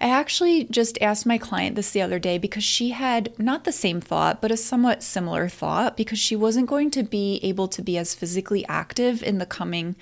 I 0.00 0.08
actually 0.08 0.64
just 0.64 0.98
asked 1.00 1.26
my 1.26 1.38
client 1.38 1.74
this 1.74 1.90
the 1.90 2.02
other 2.02 2.18
day 2.18 2.38
because 2.38 2.64
she 2.64 2.90
had 2.90 3.32
not 3.38 3.64
the 3.64 3.72
same 3.72 4.00
thought, 4.00 4.40
but 4.40 4.50
a 4.50 4.56
somewhat 4.56 5.02
similar 5.02 5.48
thought 5.48 5.96
because 5.96 6.18
she 6.18 6.36
wasn't 6.36 6.68
going 6.68 6.90
to 6.92 7.02
be 7.02 7.40
able 7.42 7.68
to 7.68 7.82
be 7.82 7.98
as 7.98 8.14
physically 8.14 8.66
active 8.66 9.22
in 9.22 9.38
the 9.38 9.46
coming 9.46 9.96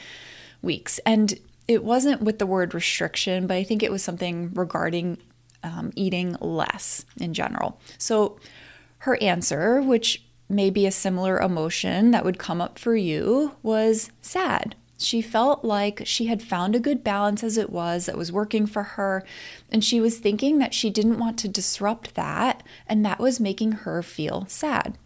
weeks. 0.62 0.98
And 1.06 1.38
it 1.68 1.84
wasn't 1.84 2.22
with 2.22 2.38
the 2.38 2.46
word 2.46 2.74
restriction, 2.74 3.46
but 3.46 3.56
I 3.56 3.64
think 3.64 3.82
it 3.82 3.92
was 3.92 4.02
something 4.02 4.52
regarding 4.54 5.18
um, 5.62 5.92
eating 5.94 6.36
less 6.40 7.04
in 7.18 7.34
general. 7.34 7.80
So 7.98 8.38
her 8.98 9.16
answer, 9.22 9.80
which 9.80 10.24
may 10.48 10.70
be 10.70 10.86
a 10.86 10.90
similar 10.90 11.38
emotion 11.38 12.10
that 12.10 12.24
would 12.24 12.38
come 12.38 12.60
up 12.60 12.78
for 12.78 12.96
you, 12.96 13.52
was 13.62 14.10
sad. 14.20 14.74
She 14.98 15.22
felt 15.22 15.64
like 15.64 16.02
she 16.04 16.26
had 16.26 16.42
found 16.42 16.74
a 16.74 16.80
good 16.80 17.02
balance 17.02 17.42
as 17.42 17.56
it 17.56 17.70
was, 17.70 18.06
that 18.06 18.18
was 18.18 18.30
working 18.32 18.66
for 18.66 18.82
her, 18.82 19.24
and 19.70 19.82
she 19.82 20.00
was 20.00 20.18
thinking 20.18 20.58
that 20.58 20.74
she 20.74 20.90
didn't 20.90 21.18
want 21.18 21.38
to 21.38 21.48
disrupt 21.48 22.14
that, 22.16 22.62
and 22.86 23.04
that 23.06 23.18
was 23.18 23.40
making 23.40 23.72
her 23.72 24.02
feel 24.02 24.44
sad. 24.48 24.98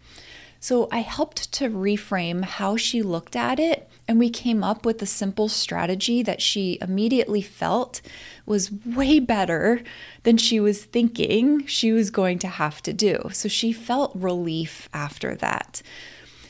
So 0.65 0.87
I 0.91 1.01
helped 1.01 1.51
to 1.51 1.69
reframe 1.69 2.43
how 2.43 2.75
she 2.75 3.03
looked 3.03 3.35
at 3.35 3.59
it, 3.59 3.87
and 4.07 4.17
we 4.17 4.31
came 4.31 4.63
up 4.63 4.83
with 4.83 4.99
a 4.99 5.05
simple 5.05 5.47
strategy 5.47 6.23
that 6.23 6.41
she 6.41 6.79
immediately 6.81 7.43
felt 7.43 8.01
was 8.47 8.71
way 8.71 9.19
better 9.19 9.83
than 10.23 10.37
she 10.37 10.59
was 10.59 10.83
thinking 10.83 11.67
she 11.67 11.91
was 11.91 12.09
going 12.09 12.39
to 12.39 12.47
have 12.47 12.81
to 12.81 12.93
do. 12.93 13.29
So 13.31 13.47
she 13.47 13.71
felt 13.71 14.15
relief 14.15 14.89
after 14.91 15.35
that. 15.35 15.83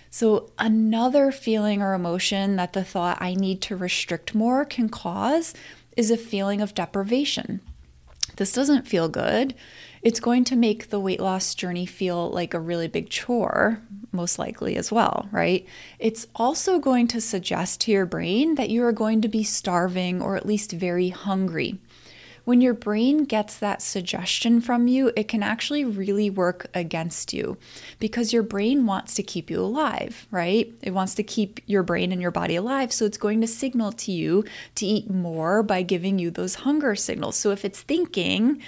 So, 0.09 0.49
another 0.57 1.33
feeling 1.33 1.81
or 1.81 1.93
emotion 1.93 2.55
that 2.55 2.71
the 2.71 2.85
thought 2.85 3.17
I 3.19 3.35
need 3.35 3.59
to 3.63 3.75
restrict 3.75 4.33
more 4.33 4.63
can 4.63 4.87
cause 4.87 5.53
is 5.97 6.09
a 6.09 6.15
feeling 6.15 6.61
of 6.61 6.73
deprivation. 6.73 7.59
This 8.37 8.51
doesn't 8.51 8.87
feel 8.87 9.09
good 9.09 9.55
it's 10.05 10.19
going 10.19 10.43
to 10.43 10.55
make 10.55 10.91
the 10.91 10.99
weight 10.99 11.19
loss 11.19 11.55
journey 11.55 11.87
feel 11.87 12.29
like 12.29 12.53
a 12.53 12.59
really 12.59 12.87
big 12.87 13.09
chore, 13.09 13.81
most 14.11 14.37
likely 14.37 14.75
as 14.75 14.91
well, 14.91 15.27
right? 15.31 15.65
It's 15.97 16.27
also 16.35 16.77
going 16.77 17.07
to 17.07 17.19
suggest 17.19 17.81
to 17.81 17.91
your 17.91 18.05
brain 18.05 18.53
that 18.53 18.69
you 18.69 18.83
are 18.83 18.91
going 18.91 19.21
to 19.21 19.27
be 19.27 19.41
starving 19.41 20.21
or 20.21 20.35
at 20.37 20.45
least 20.45 20.71
very 20.71 21.09
hungry, 21.09 21.79
when 22.45 22.61
your 22.61 22.73
brain 22.73 23.25
gets 23.25 23.57
that 23.57 23.81
suggestion 23.81 24.61
from 24.61 24.87
you, 24.87 25.11
it 25.15 25.27
can 25.27 25.43
actually 25.43 25.83
really 25.83 26.29
work 26.29 26.67
against 26.73 27.33
you 27.33 27.57
because 27.99 28.31
your 28.31 28.43
brain 28.43 28.85
wants 28.85 29.15
to 29.15 29.23
keep 29.23 29.49
you 29.49 29.59
alive, 29.59 30.27
right? 30.31 30.71
It 30.81 30.91
wants 30.91 31.15
to 31.15 31.23
keep 31.23 31.59
your 31.65 31.83
brain 31.83 32.11
and 32.11 32.21
your 32.21 32.31
body 32.31 32.55
alive. 32.55 32.93
So 32.93 33.05
it's 33.05 33.17
going 33.17 33.41
to 33.41 33.47
signal 33.47 33.91
to 33.93 34.11
you 34.11 34.45
to 34.75 34.85
eat 34.85 35.09
more 35.09 35.63
by 35.63 35.81
giving 35.81 36.19
you 36.19 36.29
those 36.31 36.55
hunger 36.55 36.95
signals. 36.95 37.35
So 37.35 37.49
if 37.51 37.65
it's 37.65 37.81
thinking, 37.81 38.61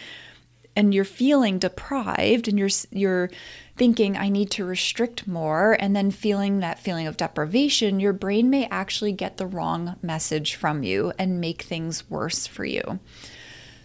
and 0.75 0.93
you're 0.93 1.03
feeling 1.03 1.57
deprived 1.57 2.48
and 2.48 2.60
you're 2.60 2.69
you're 2.91 3.31
thinking 3.77 4.15
I 4.15 4.29
need 4.29 4.51
to 4.51 4.63
restrict 4.63 5.27
more 5.27 5.75
and 5.79 5.96
then 5.96 6.12
feeling 6.12 6.60
that 6.60 6.77
feeling 6.77 7.07
of 7.07 7.17
deprivation, 7.17 8.00
your 8.00 8.13
brain 8.13 8.51
may 8.51 8.67
actually 8.67 9.12
get 9.12 9.38
the 9.38 9.48
wrong 9.48 9.96
message 10.03 10.53
from 10.53 10.84
you 10.84 11.13
and 11.17 11.41
make 11.41 11.63
things 11.63 12.07
worse 12.12 12.46
for 12.46 12.63
you. 12.63 13.00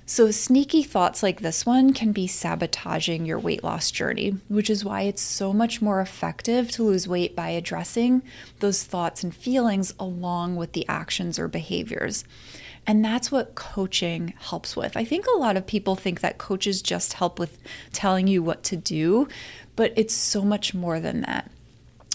So, 0.05 0.33
sneaky 0.33 0.83
thoughts 0.83 1.23
like 1.23 1.41
this 1.41 1.65
one 1.65 1.93
can 1.93 2.11
be 2.11 2.27
sabotaging 2.27 3.25
your 3.25 3.39
weight 3.39 3.63
loss 3.63 3.91
journey, 3.93 4.37
which 4.49 4.69
is 4.69 4.85
why 4.85 5.03
it's 5.03 5.23
so 5.23 5.53
much 5.53 5.81
more 5.81 6.01
effective 6.01 6.71
to 6.73 6.83
lose 6.83 7.07
weight 7.07 7.37
by 7.37 7.51
addressing 7.51 8.23
those 8.59 8.83
thoughts 8.83 9.23
and 9.23 9.35
feelings 9.35 9.95
along 10.01 10.57
with 10.57 10.73
the 10.73 10.87
actions 10.89 11.39
or 11.39 11.47
behaviors. 11.47 12.25
And 12.85 13.05
that's 13.05 13.31
what 13.31 13.55
coaching 13.55 14.35
helps 14.41 14.77
with. 14.77 14.97
I 14.97 15.05
think 15.05 15.27
a 15.27 15.39
lot 15.39 15.57
of 15.57 15.69
people 15.69 15.95
think 15.95 16.21
that 16.21 16.37
coaches 16.37 16.83
just 16.83 17.13
help 17.13 17.39
with 17.39 17.59
telling 17.93 18.27
you 18.27 18.43
what 18.43 18.65
to 18.65 18.77
do, 18.77 19.29
but 19.77 19.93
it's 19.95 20.15
so 20.15 20.43
much 20.43 20.75
more 20.75 20.99
than 20.99 21.21
that. 21.21 21.49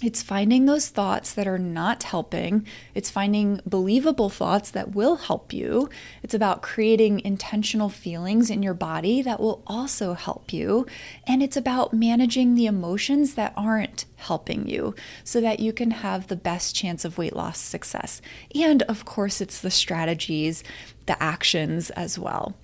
It's 0.04 0.22
finding 0.22 0.66
those 0.66 0.90
thoughts 0.90 1.34
that 1.34 1.48
are 1.48 1.58
not 1.58 2.04
helping. 2.04 2.68
It's 2.94 3.10
finding 3.10 3.62
believable 3.66 4.30
thoughts 4.30 4.70
that 4.72 4.94
will 4.94 5.16
help 5.16 5.52
you. 5.52 5.90
It's 6.22 6.36
about 6.36 6.62
creating 6.62 7.22
intentional 7.22 7.90
feelings 7.90 8.52
in 8.52 8.62
your 8.62 8.76
body 8.76 9.24
that 9.24 9.40
will 9.40 9.64
also 9.66 10.14
help 10.14 10.54
you. 10.54 10.86
And 11.26 11.42
it's 11.42 11.58
about 11.58 11.94
managing 11.94 12.54
the 12.54 12.68
emotions 12.68 13.34
that 13.34 13.54
aren't 13.58 14.06
helping 14.18 14.68
you 14.68 14.94
so 15.24 15.42
that 15.42 15.60
you 15.60 15.74
can 15.74 15.92
have 15.92 16.28
the 16.28 16.36
best 16.36 16.76
chance 16.76 17.04
of 17.04 17.18
weight 17.18 17.36
loss 17.36 17.60
success. 17.60 18.22
And 18.54 18.84
of 18.84 19.04
course, 19.04 19.42
it's 19.42 19.60
the 19.60 19.72
strategies, 19.72 20.64
the 21.08 21.22
actions 21.22 21.90
as 21.92 22.20
well. 22.20 22.56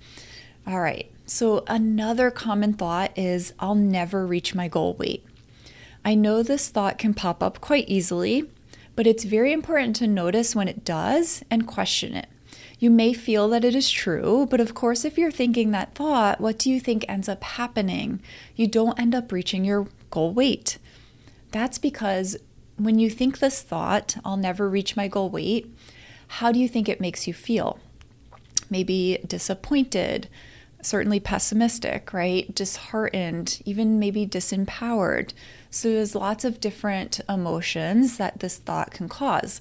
All 0.66 0.80
right. 0.80 1.10
So, 1.26 1.64
another 1.66 2.30
common 2.30 2.74
thought 2.74 3.10
is 3.16 3.54
I'll 3.58 3.74
never 3.74 4.26
reach 4.26 4.54
my 4.54 4.68
goal 4.68 4.94
weight. 4.94 5.24
I 6.04 6.14
know 6.14 6.42
this 6.42 6.68
thought 6.68 6.98
can 6.98 7.14
pop 7.14 7.42
up 7.42 7.60
quite 7.60 7.88
easily, 7.88 8.50
but 8.94 9.06
it's 9.06 9.24
very 9.24 9.52
important 9.52 9.96
to 9.96 10.06
notice 10.06 10.54
when 10.54 10.68
it 10.68 10.84
does 10.84 11.42
and 11.50 11.66
question 11.66 12.14
it. 12.14 12.28
You 12.78 12.90
may 12.90 13.14
feel 13.14 13.48
that 13.48 13.64
it 13.64 13.74
is 13.74 13.90
true, 13.90 14.46
but 14.50 14.60
of 14.60 14.74
course, 14.74 15.04
if 15.04 15.16
you're 15.16 15.30
thinking 15.30 15.70
that 15.70 15.94
thought, 15.94 16.40
what 16.40 16.58
do 16.58 16.70
you 16.70 16.80
think 16.80 17.04
ends 17.08 17.28
up 17.28 17.42
happening? 17.42 18.20
You 18.56 18.66
don't 18.66 18.98
end 19.00 19.14
up 19.14 19.32
reaching 19.32 19.64
your 19.64 19.86
goal 20.10 20.32
weight. 20.32 20.78
That's 21.50 21.78
because 21.78 22.36
when 22.76 22.98
you 22.98 23.08
think 23.08 23.38
this 23.38 23.62
thought, 23.62 24.16
I'll 24.24 24.36
never 24.36 24.68
reach 24.68 24.96
my 24.96 25.08
goal 25.08 25.30
weight, 25.30 25.72
how 26.26 26.52
do 26.52 26.58
you 26.58 26.68
think 26.68 26.88
it 26.88 27.00
makes 27.00 27.26
you 27.26 27.32
feel? 27.32 27.78
Maybe 28.68 29.18
disappointed, 29.26 30.28
certainly 30.82 31.20
pessimistic, 31.20 32.12
right? 32.12 32.52
Disheartened, 32.54 33.62
even 33.64 33.98
maybe 33.98 34.26
disempowered. 34.26 35.32
So 35.74 35.90
there's 35.90 36.14
lots 36.14 36.44
of 36.44 36.60
different 36.60 37.20
emotions 37.28 38.16
that 38.16 38.38
this 38.38 38.58
thought 38.58 38.92
can 38.92 39.08
cause. 39.08 39.58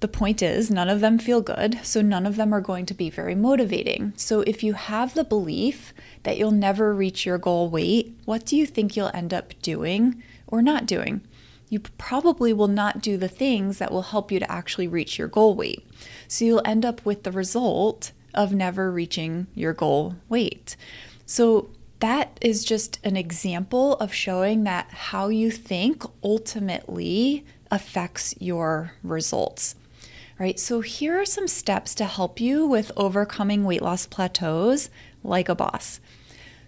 The 0.00 0.08
point 0.08 0.40
is, 0.40 0.70
none 0.70 0.88
of 0.88 1.02
them 1.02 1.18
feel 1.18 1.42
good, 1.42 1.78
so 1.82 2.00
none 2.00 2.24
of 2.24 2.36
them 2.36 2.54
are 2.54 2.62
going 2.62 2.86
to 2.86 2.94
be 2.94 3.10
very 3.10 3.34
motivating. 3.34 4.14
So, 4.16 4.40
if 4.40 4.62
you 4.62 4.72
have 4.72 5.12
the 5.12 5.22
belief 5.22 5.92
that 6.22 6.38
you'll 6.38 6.52
never 6.52 6.94
reach 6.94 7.26
your 7.26 7.36
goal 7.36 7.68
weight, 7.68 8.16
what 8.24 8.46
do 8.46 8.56
you 8.56 8.64
think 8.64 8.96
you'll 8.96 9.10
end 9.12 9.34
up 9.34 9.52
doing 9.60 10.22
or 10.46 10.62
not 10.62 10.86
doing? 10.86 11.20
You 11.68 11.80
probably 11.80 12.54
will 12.54 12.66
not 12.66 13.02
do 13.02 13.18
the 13.18 13.28
things 13.28 13.76
that 13.76 13.92
will 13.92 14.02
help 14.02 14.32
you 14.32 14.40
to 14.40 14.50
actually 14.50 14.88
reach 14.88 15.18
your 15.18 15.28
goal 15.28 15.54
weight. 15.54 15.86
So, 16.28 16.46
you'll 16.46 16.62
end 16.64 16.86
up 16.86 17.04
with 17.04 17.24
the 17.24 17.32
result 17.32 18.12
of 18.32 18.54
never 18.54 18.90
reaching 18.90 19.48
your 19.54 19.74
goal 19.74 20.16
weight. 20.30 20.76
So, 21.26 21.68
that 22.00 22.38
is 22.40 22.64
just 22.64 22.98
an 23.04 23.16
example 23.16 23.94
of 23.94 24.12
showing 24.12 24.64
that 24.64 24.90
how 24.90 25.28
you 25.28 25.50
think 25.50 26.04
ultimately 26.22 27.44
affects 27.70 28.34
your 28.40 28.92
results. 29.02 29.74
Right, 30.38 30.58
so 30.58 30.80
here 30.80 31.20
are 31.20 31.24
some 31.24 31.46
steps 31.46 31.94
to 31.94 32.06
help 32.06 32.40
you 32.40 32.66
with 32.66 32.90
overcoming 32.96 33.64
weight 33.64 33.82
loss 33.82 34.04
plateaus 34.04 34.90
like 35.22 35.48
a 35.48 35.54
boss. 35.54 36.00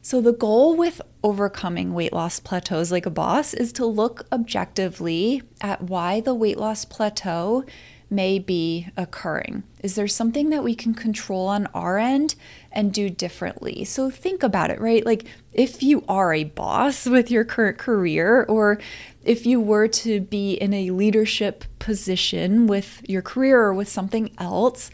So, 0.03 0.21
the 0.21 0.33
goal 0.33 0.77
with 0.77 1.03
overcoming 1.25 1.93
weight 1.93 2.13
loss 2.13 2.39
plateaus 2.39 2.93
like 2.93 3.07
a 3.07 3.11
boss 3.11 3.53
is 3.53 3.73
to 3.73 3.85
look 3.85 4.25
objectively 4.31 5.43
at 5.61 5.83
why 5.83 6.21
the 6.21 6.33
weight 6.33 6.59
loss 6.59 6.85
plateau 6.85 7.65
may 8.09 8.39
be 8.39 8.89
occurring? 8.97 9.65
Is 9.83 9.95
there 9.95 10.09
something 10.09 10.51
that 10.51 10.65
we 10.65 10.75
can 10.75 10.95
control 10.95 11.49
on 11.49 11.67
our 11.75 11.99
end 11.99 12.35
and 12.71 12.93
do 12.93 13.11
differently? 13.11 13.85
So 13.85 14.11
think 14.11 14.43
about 14.43 14.71
it, 14.71 14.81
right? 14.81 15.05
Like 15.05 15.27
if 15.53 15.83
you 15.83 16.05
are 16.09 16.33
a 16.33 16.45
boss 16.45 17.07
with 17.07 17.31
your 17.31 17.45
current 17.45 17.79
career, 17.79 18.45
or 18.49 18.79
if 19.25 19.45
you 19.45 19.61
were 19.61 19.89
to 19.89 20.21
be 20.21 20.55
in 20.55 20.73
a 20.73 20.91
leadership 20.91 21.65
position 21.79 22.67
with 22.67 23.03
your 23.09 23.23
career 23.23 23.61
or 23.61 23.75
with 23.75 23.89
something 23.89 24.31
else, 24.39 24.91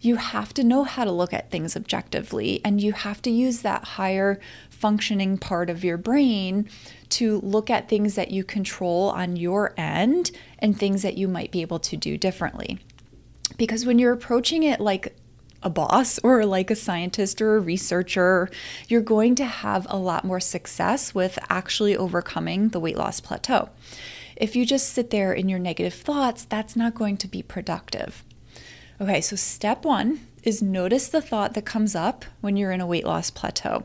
you 0.00 0.16
have 0.16 0.54
to 0.54 0.64
know 0.64 0.84
how 0.84 1.04
to 1.04 1.10
look 1.10 1.32
at 1.32 1.50
things 1.50 1.76
objectively 1.76 2.60
and 2.64 2.80
you 2.80 2.92
have 2.92 3.20
to 3.22 3.30
use 3.30 3.62
that 3.62 3.84
higher 3.84 4.40
functioning 4.76 5.38
part 5.38 5.70
of 5.70 5.82
your 5.82 5.96
brain 5.96 6.68
to 7.08 7.40
look 7.40 7.70
at 7.70 7.88
things 7.88 8.14
that 8.14 8.30
you 8.30 8.44
control 8.44 9.10
on 9.10 9.36
your 9.36 9.72
end 9.76 10.30
and 10.58 10.78
things 10.78 11.02
that 11.02 11.16
you 11.16 11.26
might 11.26 11.50
be 11.50 11.62
able 11.62 11.78
to 11.78 11.96
do 11.96 12.18
differently. 12.18 12.78
Because 13.56 13.86
when 13.86 13.98
you're 13.98 14.12
approaching 14.12 14.62
it 14.62 14.80
like 14.80 15.16
a 15.62 15.70
boss 15.70 16.18
or 16.22 16.44
like 16.44 16.70
a 16.70 16.76
scientist 16.76 17.40
or 17.40 17.56
a 17.56 17.60
researcher, 17.60 18.50
you're 18.88 19.00
going 19.00 19.34
to 19.36 19.44
have 19.44 19.86
a 19.88 19.96
lot 19.96 20.24
more 20.24 20.40
success 20.40 21.14
with 21.14 21.38
actually 21.48 21.96
overcoming 21.96 22.68
the 22.68 22.80
weight 22.80 22.96
loss 22.96 23.20
plateau. 23.20 23.70
If 24.36 24.54
you 24.54 24.66
just 24.66 24.92
sit 24.92 25.10
there 25.10 25.32
in 25.32 25.48
your 25.48 25.58
negative 25.58 25.94
thoughts, 25.94 26.44
that's 26.44 26.76
not 26.76 26.94
going 26.94 27.16
to 27.18 27.28
be 27.28 27.42
productive. 27.42 28.22
Okay, 29.00 29.22
so 29.22 29.36
step 29.36 29.84
one 29.84 30.26
is 30.42 30.62
notice 30.62 31.08
the 31.08 31.22
thought 31.22 31.54
that 31.54 31.64
comes 31.64 31.94
up 31.94 32.24
when 32.40 32.56
you're 32.56 32.72
in 32.72 32.80
a 32.80 32.86
weight 32.86 33.04
loss 33.04 33.30
plateau. 33.30 33.84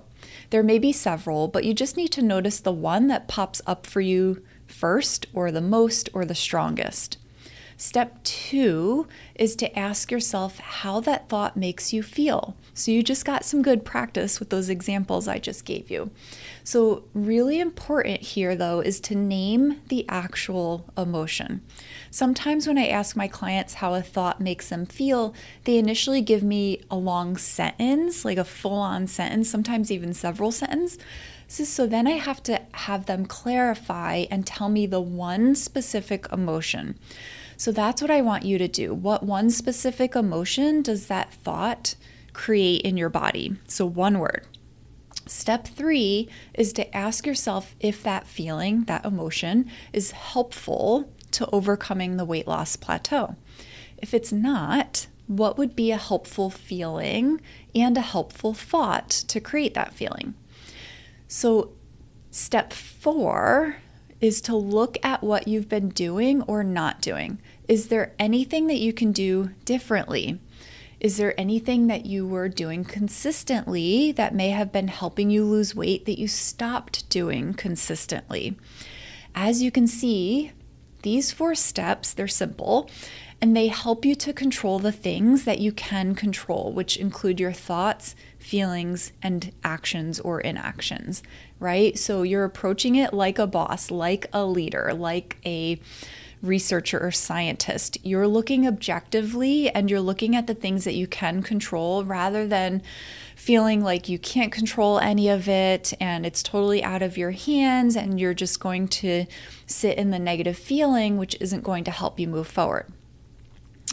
There 0.51 0.63
may 0.63 0.79
be 0.79 0.91
several, 0.91 1.47
but 1.47 1.63
you 1.63 1.73
just 1.73 1.95
need 1.97 2.09
to 2.09 2.21
notice 2.21 2.59
the 2.59 2.73
one 2.73 3.07
that 3.07 3.29
pops 3.29 3.61
up 3.65 3.87
for 3.87 4.01
you 4.01 4.43
first, 4.67 5.25
or 5.33 5.49
the 5.49 5.61
most, 5.61 6.09
or 6.13 6.25
the 6.25 6.35
strongest. 6.35 7.17
Step 7.77 8.21
two 8.23 9.07
is 9.33 9.55
to 9.55 9.79
ask 9.79 10.11
yourself 10.11 10.59
how 10.59 10.99
that 10.99 11.29
thought 11.29 11.55
makes 11.55 11.93
you 11.93 12.03
feel. 12.03 12.55
So, 12.73 12.91
you 12.91 13.03
just 13.03 13.25
got 13.25 13.43
some 13.43 13.61
good 13.61 13.83
practice 13.83 14.39
with 14.39 14.49
those 14.49 14.69
examples 14.69 15.27
I 15.27 15.39
just 15.39 15.65
gave 15.65 15.91
you. 15.91 16.11
So, 16.63 17.03
really 17.13 17.59
important 17.59 18.21
here, 18.21 18.55
though, 18.55 18.79
is 18.79 18.99
to 19.01 19.15
name 19.15 19.81
the 19.89 20.05
actual 20.07 20.85
emotion. 20.97 21.61
Sometimes 22.09 22.67
when 22.67 22.77
I 22.77 22.87
ask 22.87 23.15
my 23.15 23.27
clients 23.27 23.75
how 23.75 23.93
a 23.93 24.01
thought 24.01 24.39
makes 24.39 24.69
them 24.69 24.85
feel, 24.85 25.33
they 25.65 25.77
initially 25.77 26.21
give 26.21 26.43
me 26.43 26.81
a 26.89 26.95
long 26.95 27.37
sentence, 27.37 28.23
like 28.23 28.37
a 28.37 28.43
full 28.43 28.79
on 28.79 29.07
sentence, 29.07 29.49
sometimes 29.49 29.91
even 29.91 30.13
several 30.13 30.51
sentences. 30.51 30.99
So 31.47 31.85
then 31.85 32.07
I 32.07 32.11
have 32.11 32.41
to 32.43 32.61
have 32.73 33.07
them 33.07 33.25
clarify 33.25 34.25
and 34.31 34.47
tell 34.47 34.69
me 34.69 34.85
the 34.85 35.01
one 35.01 35.53
specific 35.55 36.25
emotion. 36.31 36.97
So 37.57 37.71
that's 37.71 38.01
what 38.01 38.09
I 38.09 38.21
want 38.21 38.45
you 38.45 38.57
to 38.57 38.67
do. 38.67 38.93
What 38.93 39.23
one 39.23 39.49
specific 39.49 40.15
emotion 40.15 40.81
does 40.81 41.07
that 41.07 41.33
thought 41.33 41.95
create 42.33 42.81
in 42.81 42.97
your 42.97 43.09
body? 43.09 43.55
So, 43.67 43.85
one 43.85 44.19
word. 44.19 44.47
Step 45.27 45.67
three 45.67 46.27
is 46.53 46.73
to 46.73 46.95
ask 46.95 47.25
yourself 47.25 47.75
if 47.79 48.03
that 48.03 48.27
feeling, 48.27 48.83
that 48.85 49.05
emotion, 49.05 49.69
is 49.93 50.11
helpful 50.11 51.11
to 51.31 51.49
overcoming 51.51 52.17
the 52.17 52.25
weight 52.25 52.47
loss 52.47 52.75
plateau. 52.75 53.35
If 53.97 54.13
it's 54.13 54.31
not, 54.31 55.07
what 55.27 55.57
would 55.57 55.75
be 55.75 55.91
a 55.91 55.97
helpful 55.97 56.49
feeling 56.49 57.39
and 57.73 57.97
a 57.97 58.01
helpful 58.01 58.53
thought 58.53 59.09
to 59.09 59.39
create 59.39 59.73
that 59.75 59.93
feeling? 59.93 60.33
So, 61.27 61.71
step 62.31 62.73
four 62.73 63.77
is 64.19 64.41
to 64.41 64.55
look 64.55 64.97
at 65.03 65.23
what 65.23 65.47
you've 65.47 65.69
been 65.69 65.89
doing 65.89 66.41
or 66.43 66.63
not 66.63 67.01
doing. 67.01 67.39
Is 67.67 67.87
there 67.87 68.13
anything 68.19 68.67
that 68.67 68.79
you 68.79 68.91
can 68.93 69.11
do 69.11 69.51
differently? 69.65 70.39
Is 71.01 71.17
there 71.17 71.33
anything 71.35 71.87
that 71.87 72.05
you 72.05 72.27
were 72.27 72.47
doing 72.47 72.85
consistently 72.85 74.11
that 74.11 74.35
may 74.35 74.51
have 74.51 74.71
been 74.71 74.87
helping 74.87 75.31
you 75.31 75.43
lose 75.43 75.73
weight 75.73 76.05
that 76.05 76.19
you 76.19 76.27
stopped 76.27 77.09
doing 77.09 77.55
consistently? 77.55 78.55
As 79.33 79.63
you 79.63 79.71
can 79.71 79.87
see, 79.87 80.51
these 81.01 81.31
four 81.31 81.55
steps, 81.55 82.13
they're 82.13 82.27
simple 82.27 82.87
and 83.41 83.57
they 83.57 83.69
help 83.69 84.05
you 84.05 84.13
to 84.13 84.31
control 84.31 84.77
the 84.77 84.91
things 84.91 85.43
that 85.45 85.57
you 85.57 85.71
can 85.71 86.13
control, 86.13 86.71
which 86.71 86.97
include 86.97 87.39
your 87.39 87.51
thoughts, 87.51 88.15
feelings, 88.37 89.11
and 89.23 89.51
actions 89.63 90.19
or 90.19 90.39
inactions, 90.39 91.23
right? 91.59 91.97
So 91.97 92.21
you're 92.21 92.43
approaching 92.43 92.93
it 92.93 93.11
like 93.11 93.39
a 93.39 93.47
boss, 93.47 93.89
like 93.89 94.27
a 94.31 94.45
leader, 94.45 94.93
like 94.93 95.37
a 95.43 95.79
researcher 96.41 96.99
or 96.99 97.11
scientist. 97.11 97.97
You're 98.03 98.27
looking 98.27 98.67
objectively 98.67 99.69
and 99.69 99.89
you're 99.89 100.01
looking 100.01 100.35
at 100.35 100.47
the 100.47 100.55
things 100.55 100.83
that 100.83 100.95
you 100.95 101.07
can 101.07 101.43
control 101.43 102.03
rather 102.03 102.47
than 102.47 102.81
feeling 103.35 103.83
like 103.83 104.09
you 104.09 104.19
can't 104.19 104.51
control 104.51 104.99
any 104.99 105.29
of 105.29 105.47
it 105.47 105.93
and 105.99 106.25
it's 106.25 106.43
totally 106.43 106.83
out 106.83 107.01
of 107.01 107.17
your 107.17 107.31
hands 107.31 107.95
and 107.95 108.19
you're 108.19 108.33
just 108.33 108.59
going 108.59 108.87
to 108.87 109.25
sit 109.65 109.97
in 109.97 110.11
the 110.11 110.19
negative 110.19 110.57
feeling, 110.57 111.17
which 111.17 111.35
isn't 111.39 111.63
going 111.63 111.83
to 111.83 111.91
help 111.91 112.19
you 112.19 112.27
move 112.27 112.47
forward. 112.47 112.91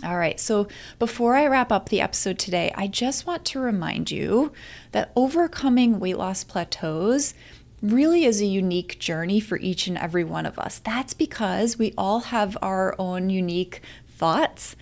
All 0.04 0.16
right, 0.16 0.38
so 0.38 0.68
before 1.00 1.34
I 1.34 1.48
wrap 1.48 1.72
up 1.72 1.88
the 1.88 2.00
episode 2.00 2.38
today, 2.38 2.70
I 2.76 2.86
just 2.86 3.26
want 3.26 3.44
to 3.46 3.58
remind 3.58 4.12
you 4.12 4.52
that 4.92 5.10
overcoming 5.16 5.98
weight 5.98 6.16
loss 6.16 6.44
plateaus 6.44 7.34
really 7.82 8.24
is 8.24 8.40
a 8.40 8.46
unique 8.46 8.98
journey 8.98 9.40
for 9.40 9.58
each 9.58 9.86
and 9.86 9.96
every 9.98 10.24
one 10.24 10.46
of 10.46 10.58
us. 10.58 10.78
That's 10.78 11.14
because 11.14 11.78
we 11.78 11.94
all 11.96 12.20
have 12.20 12.56
our 12.62 12.94
own 12.98 13.30
unique 13.30 13.80
thoughts, 14.08 14.76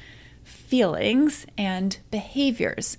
feelings, 0.44 1.46
and 1.58 1.98
behaviors. 2.10 2.96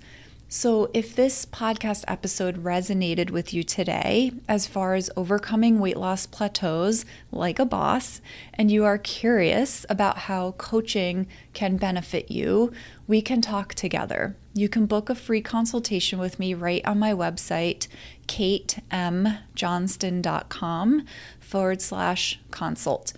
So, 0.50 0.90
if 0.94 1.14
this 1.14 1.44
podcast 1.44 2.04
episode 2.08 2.64
resonated 2.64 3.28
with 3.28 3.52
you 3.52 3.62
today, 3.62 4.32
as 4.48 4.66
far 4.66 4.94
as 4.94 5.10
overcoming 5.14 5.78
weight 5.78 5.98
loss 5.98 6.24
plateaus 6.24 7.04
like 7.30 7.58
a 7.58 7.66
boss, 7.66 8.22
and 8.54 8.70
you 8.70 8.86
are 8.86 8.96
curious 8.96 9.84
about 9.90 10.16
how 10.20 10.52
coaching 10.52 11.26
can 11.52 11.76
benefit 11.76 12.30
you, 12.30 12.72
we 13.06 13.20
can 13.20 13.42
talk 13.42 13.74
together. 13.74 14.36
You 14.58 14.68
can 14.68 14.86
book 14.86 15.08
a 15.08 15.14
free 15.14 15.40
consultation 15.40 16.18
with 16.18 16.40
me 16.40 16.52
right 16.52 16.84
on 16.84 16.98
my 16.98 17.12
website, 17.12 17.86
katemjohnston.com 18.26 21.06
forward 21.38 21.80
slash 21.80 22.40
consult. 22.50 23.12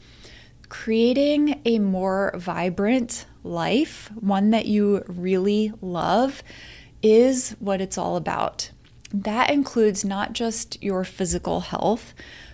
Creating 0.68 1.62
a 1.64 1.78
more 1.78 2.34
vibrant 2.36 3.24
life, 3.42 4.10
one 4.14 4.50
that 4.50 4.66
you 4.66 5.02
really 5.06 5.72
love 5.80 6.42
is 7.02 7.56
what 7.58 7.80
it's 7.80 7.96
all 7.96 8.16
about. 8.16 8.70
That 9.10 9.50
includes 9.50 10.04
not 10.04 10.34
just 10.34 10.82
your 10.82 11.04
physical 11.04 11.60
health, 11.60 12.12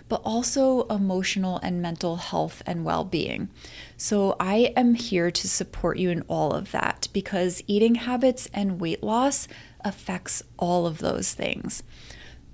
but 0.09 0.21
also 0.23 0.83
emotional 0.87 1.59
and 1.63 1.81
mental 1.81 2.17
health 2.17 2.61
and 2.65 2.85
well 2.85 3.03
being. 3.03 3.49
So, 3.97 4.35
I 4.39 4.73
am 4.75 4.93
here 4.95 5.31
to 5.31 5.47
support 5.47 5.97
you 5.97 6.09
in 6.09 6.21
all 6.27 6.53
of 6.53 6.71
that 6.71 7.07
because 7.13 7.63
eating 7.67 7.95
habits 7.95 8.49
and 8.53 8.79
weight 8.79 9.03
loss 9.03 9.47
affects 9.81 10.43
all 10.57 10.85
of 10.85 10.99
those 10.99 11.33
things. 11.33 11.83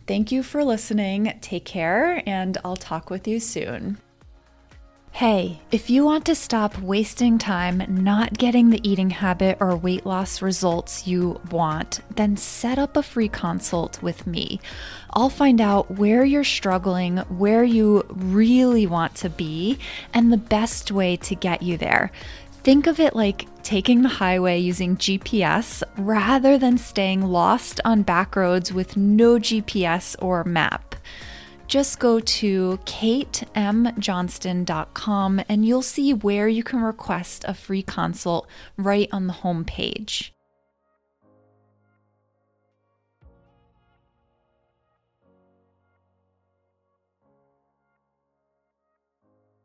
Thank 0.06 0.32
you 0.32 0.44
for 0.44 0.63
listening. 0.63 1.38
Take 1.42 1.66
care, 1.66 2.22
and 2.26 2.58
I'll 2.66 2.76
talk 2.76 3.10
with 3.10 3.28
you 3.28 3.39
soon. 3.39 3.98
Hey, 5.17 5.62
if 5.69 5.91
you 5.91 6.04
want 6.06 6.26
to 6.26 6.34
stop 6.34 6.80
wasting 6.80 7.38
time 7.38 7.84
not 7.88 8.34
getting 8.34 8.71
the 8.71 8.89
eating 8.89 9.12
habit 9.12 9.60
or 9.60 9.76
weight 9.76 10.08
loss 10.08 10.41
results 10.41 11.06
you 11.06 11.39
want, 11.52 11.99
then 12.15 12.36
set 12.36 12.80
up 12.80 12.97
a 12.97 13.04
free 13.04 13.30
consult 13.30 14.02
with 14.02 14.26
me. 14.26 14.60
I'll 15.12 15.30
find 15.30 15.62
out 15.62 15.99
where 15.99 16.26
you're 16.26 16.43
struggling, 16.43 17.17
where 17.30 17.63
you 17.63 18.04
really 18.10 18.88
want 18.88 19.13
to 19.17 19.30
be, 19.30 19.78
and 20.15 20.34
the 20.34 20.38
best 20.38 20.91
way 20.91 21.15
to 21.17 21.36
get 21.36 21.62
you 21.62 21.78
there. 21.78 22.12
Think 22.63 22.88
of 22.88 22.99
it 22.99 23.15
like 23.15 23.45
taking 23.62 24.02
the 24.02 24.10
highway 24.10 24.58
using 24.58 24.97
GPS 24.97 25.84
rather 25.95 26.58
than 26.58 26.80
staying 26.80 27.21
lost 27.21 27.80
on 27.86 28.02
back 28.02 28.36
roads 28.36 28.73
with 28.73 28.97
no 28.97 29.38
GPS 29.38 30.15
or 30.19 30.43
map 30.43 30.92
just 31.67 31.99
go 31.99 32.19
to 32.19 32.80
katemjohnston.com 32.86 35.41
and 35.47 35.65
you'll 35.65 35.82
see 35.82 36.13
where 36.13 36.47
you 36.47 36.63
can 36.63 36.82
request 36.82 37.45
a 37.47 37.54
free 37.54 37.84
consult 37.84 38.47
right 38.78 39.08
on 39.12 39.28
the 39.28 39.34
home 39.34 39.63
page. 39.63 40.33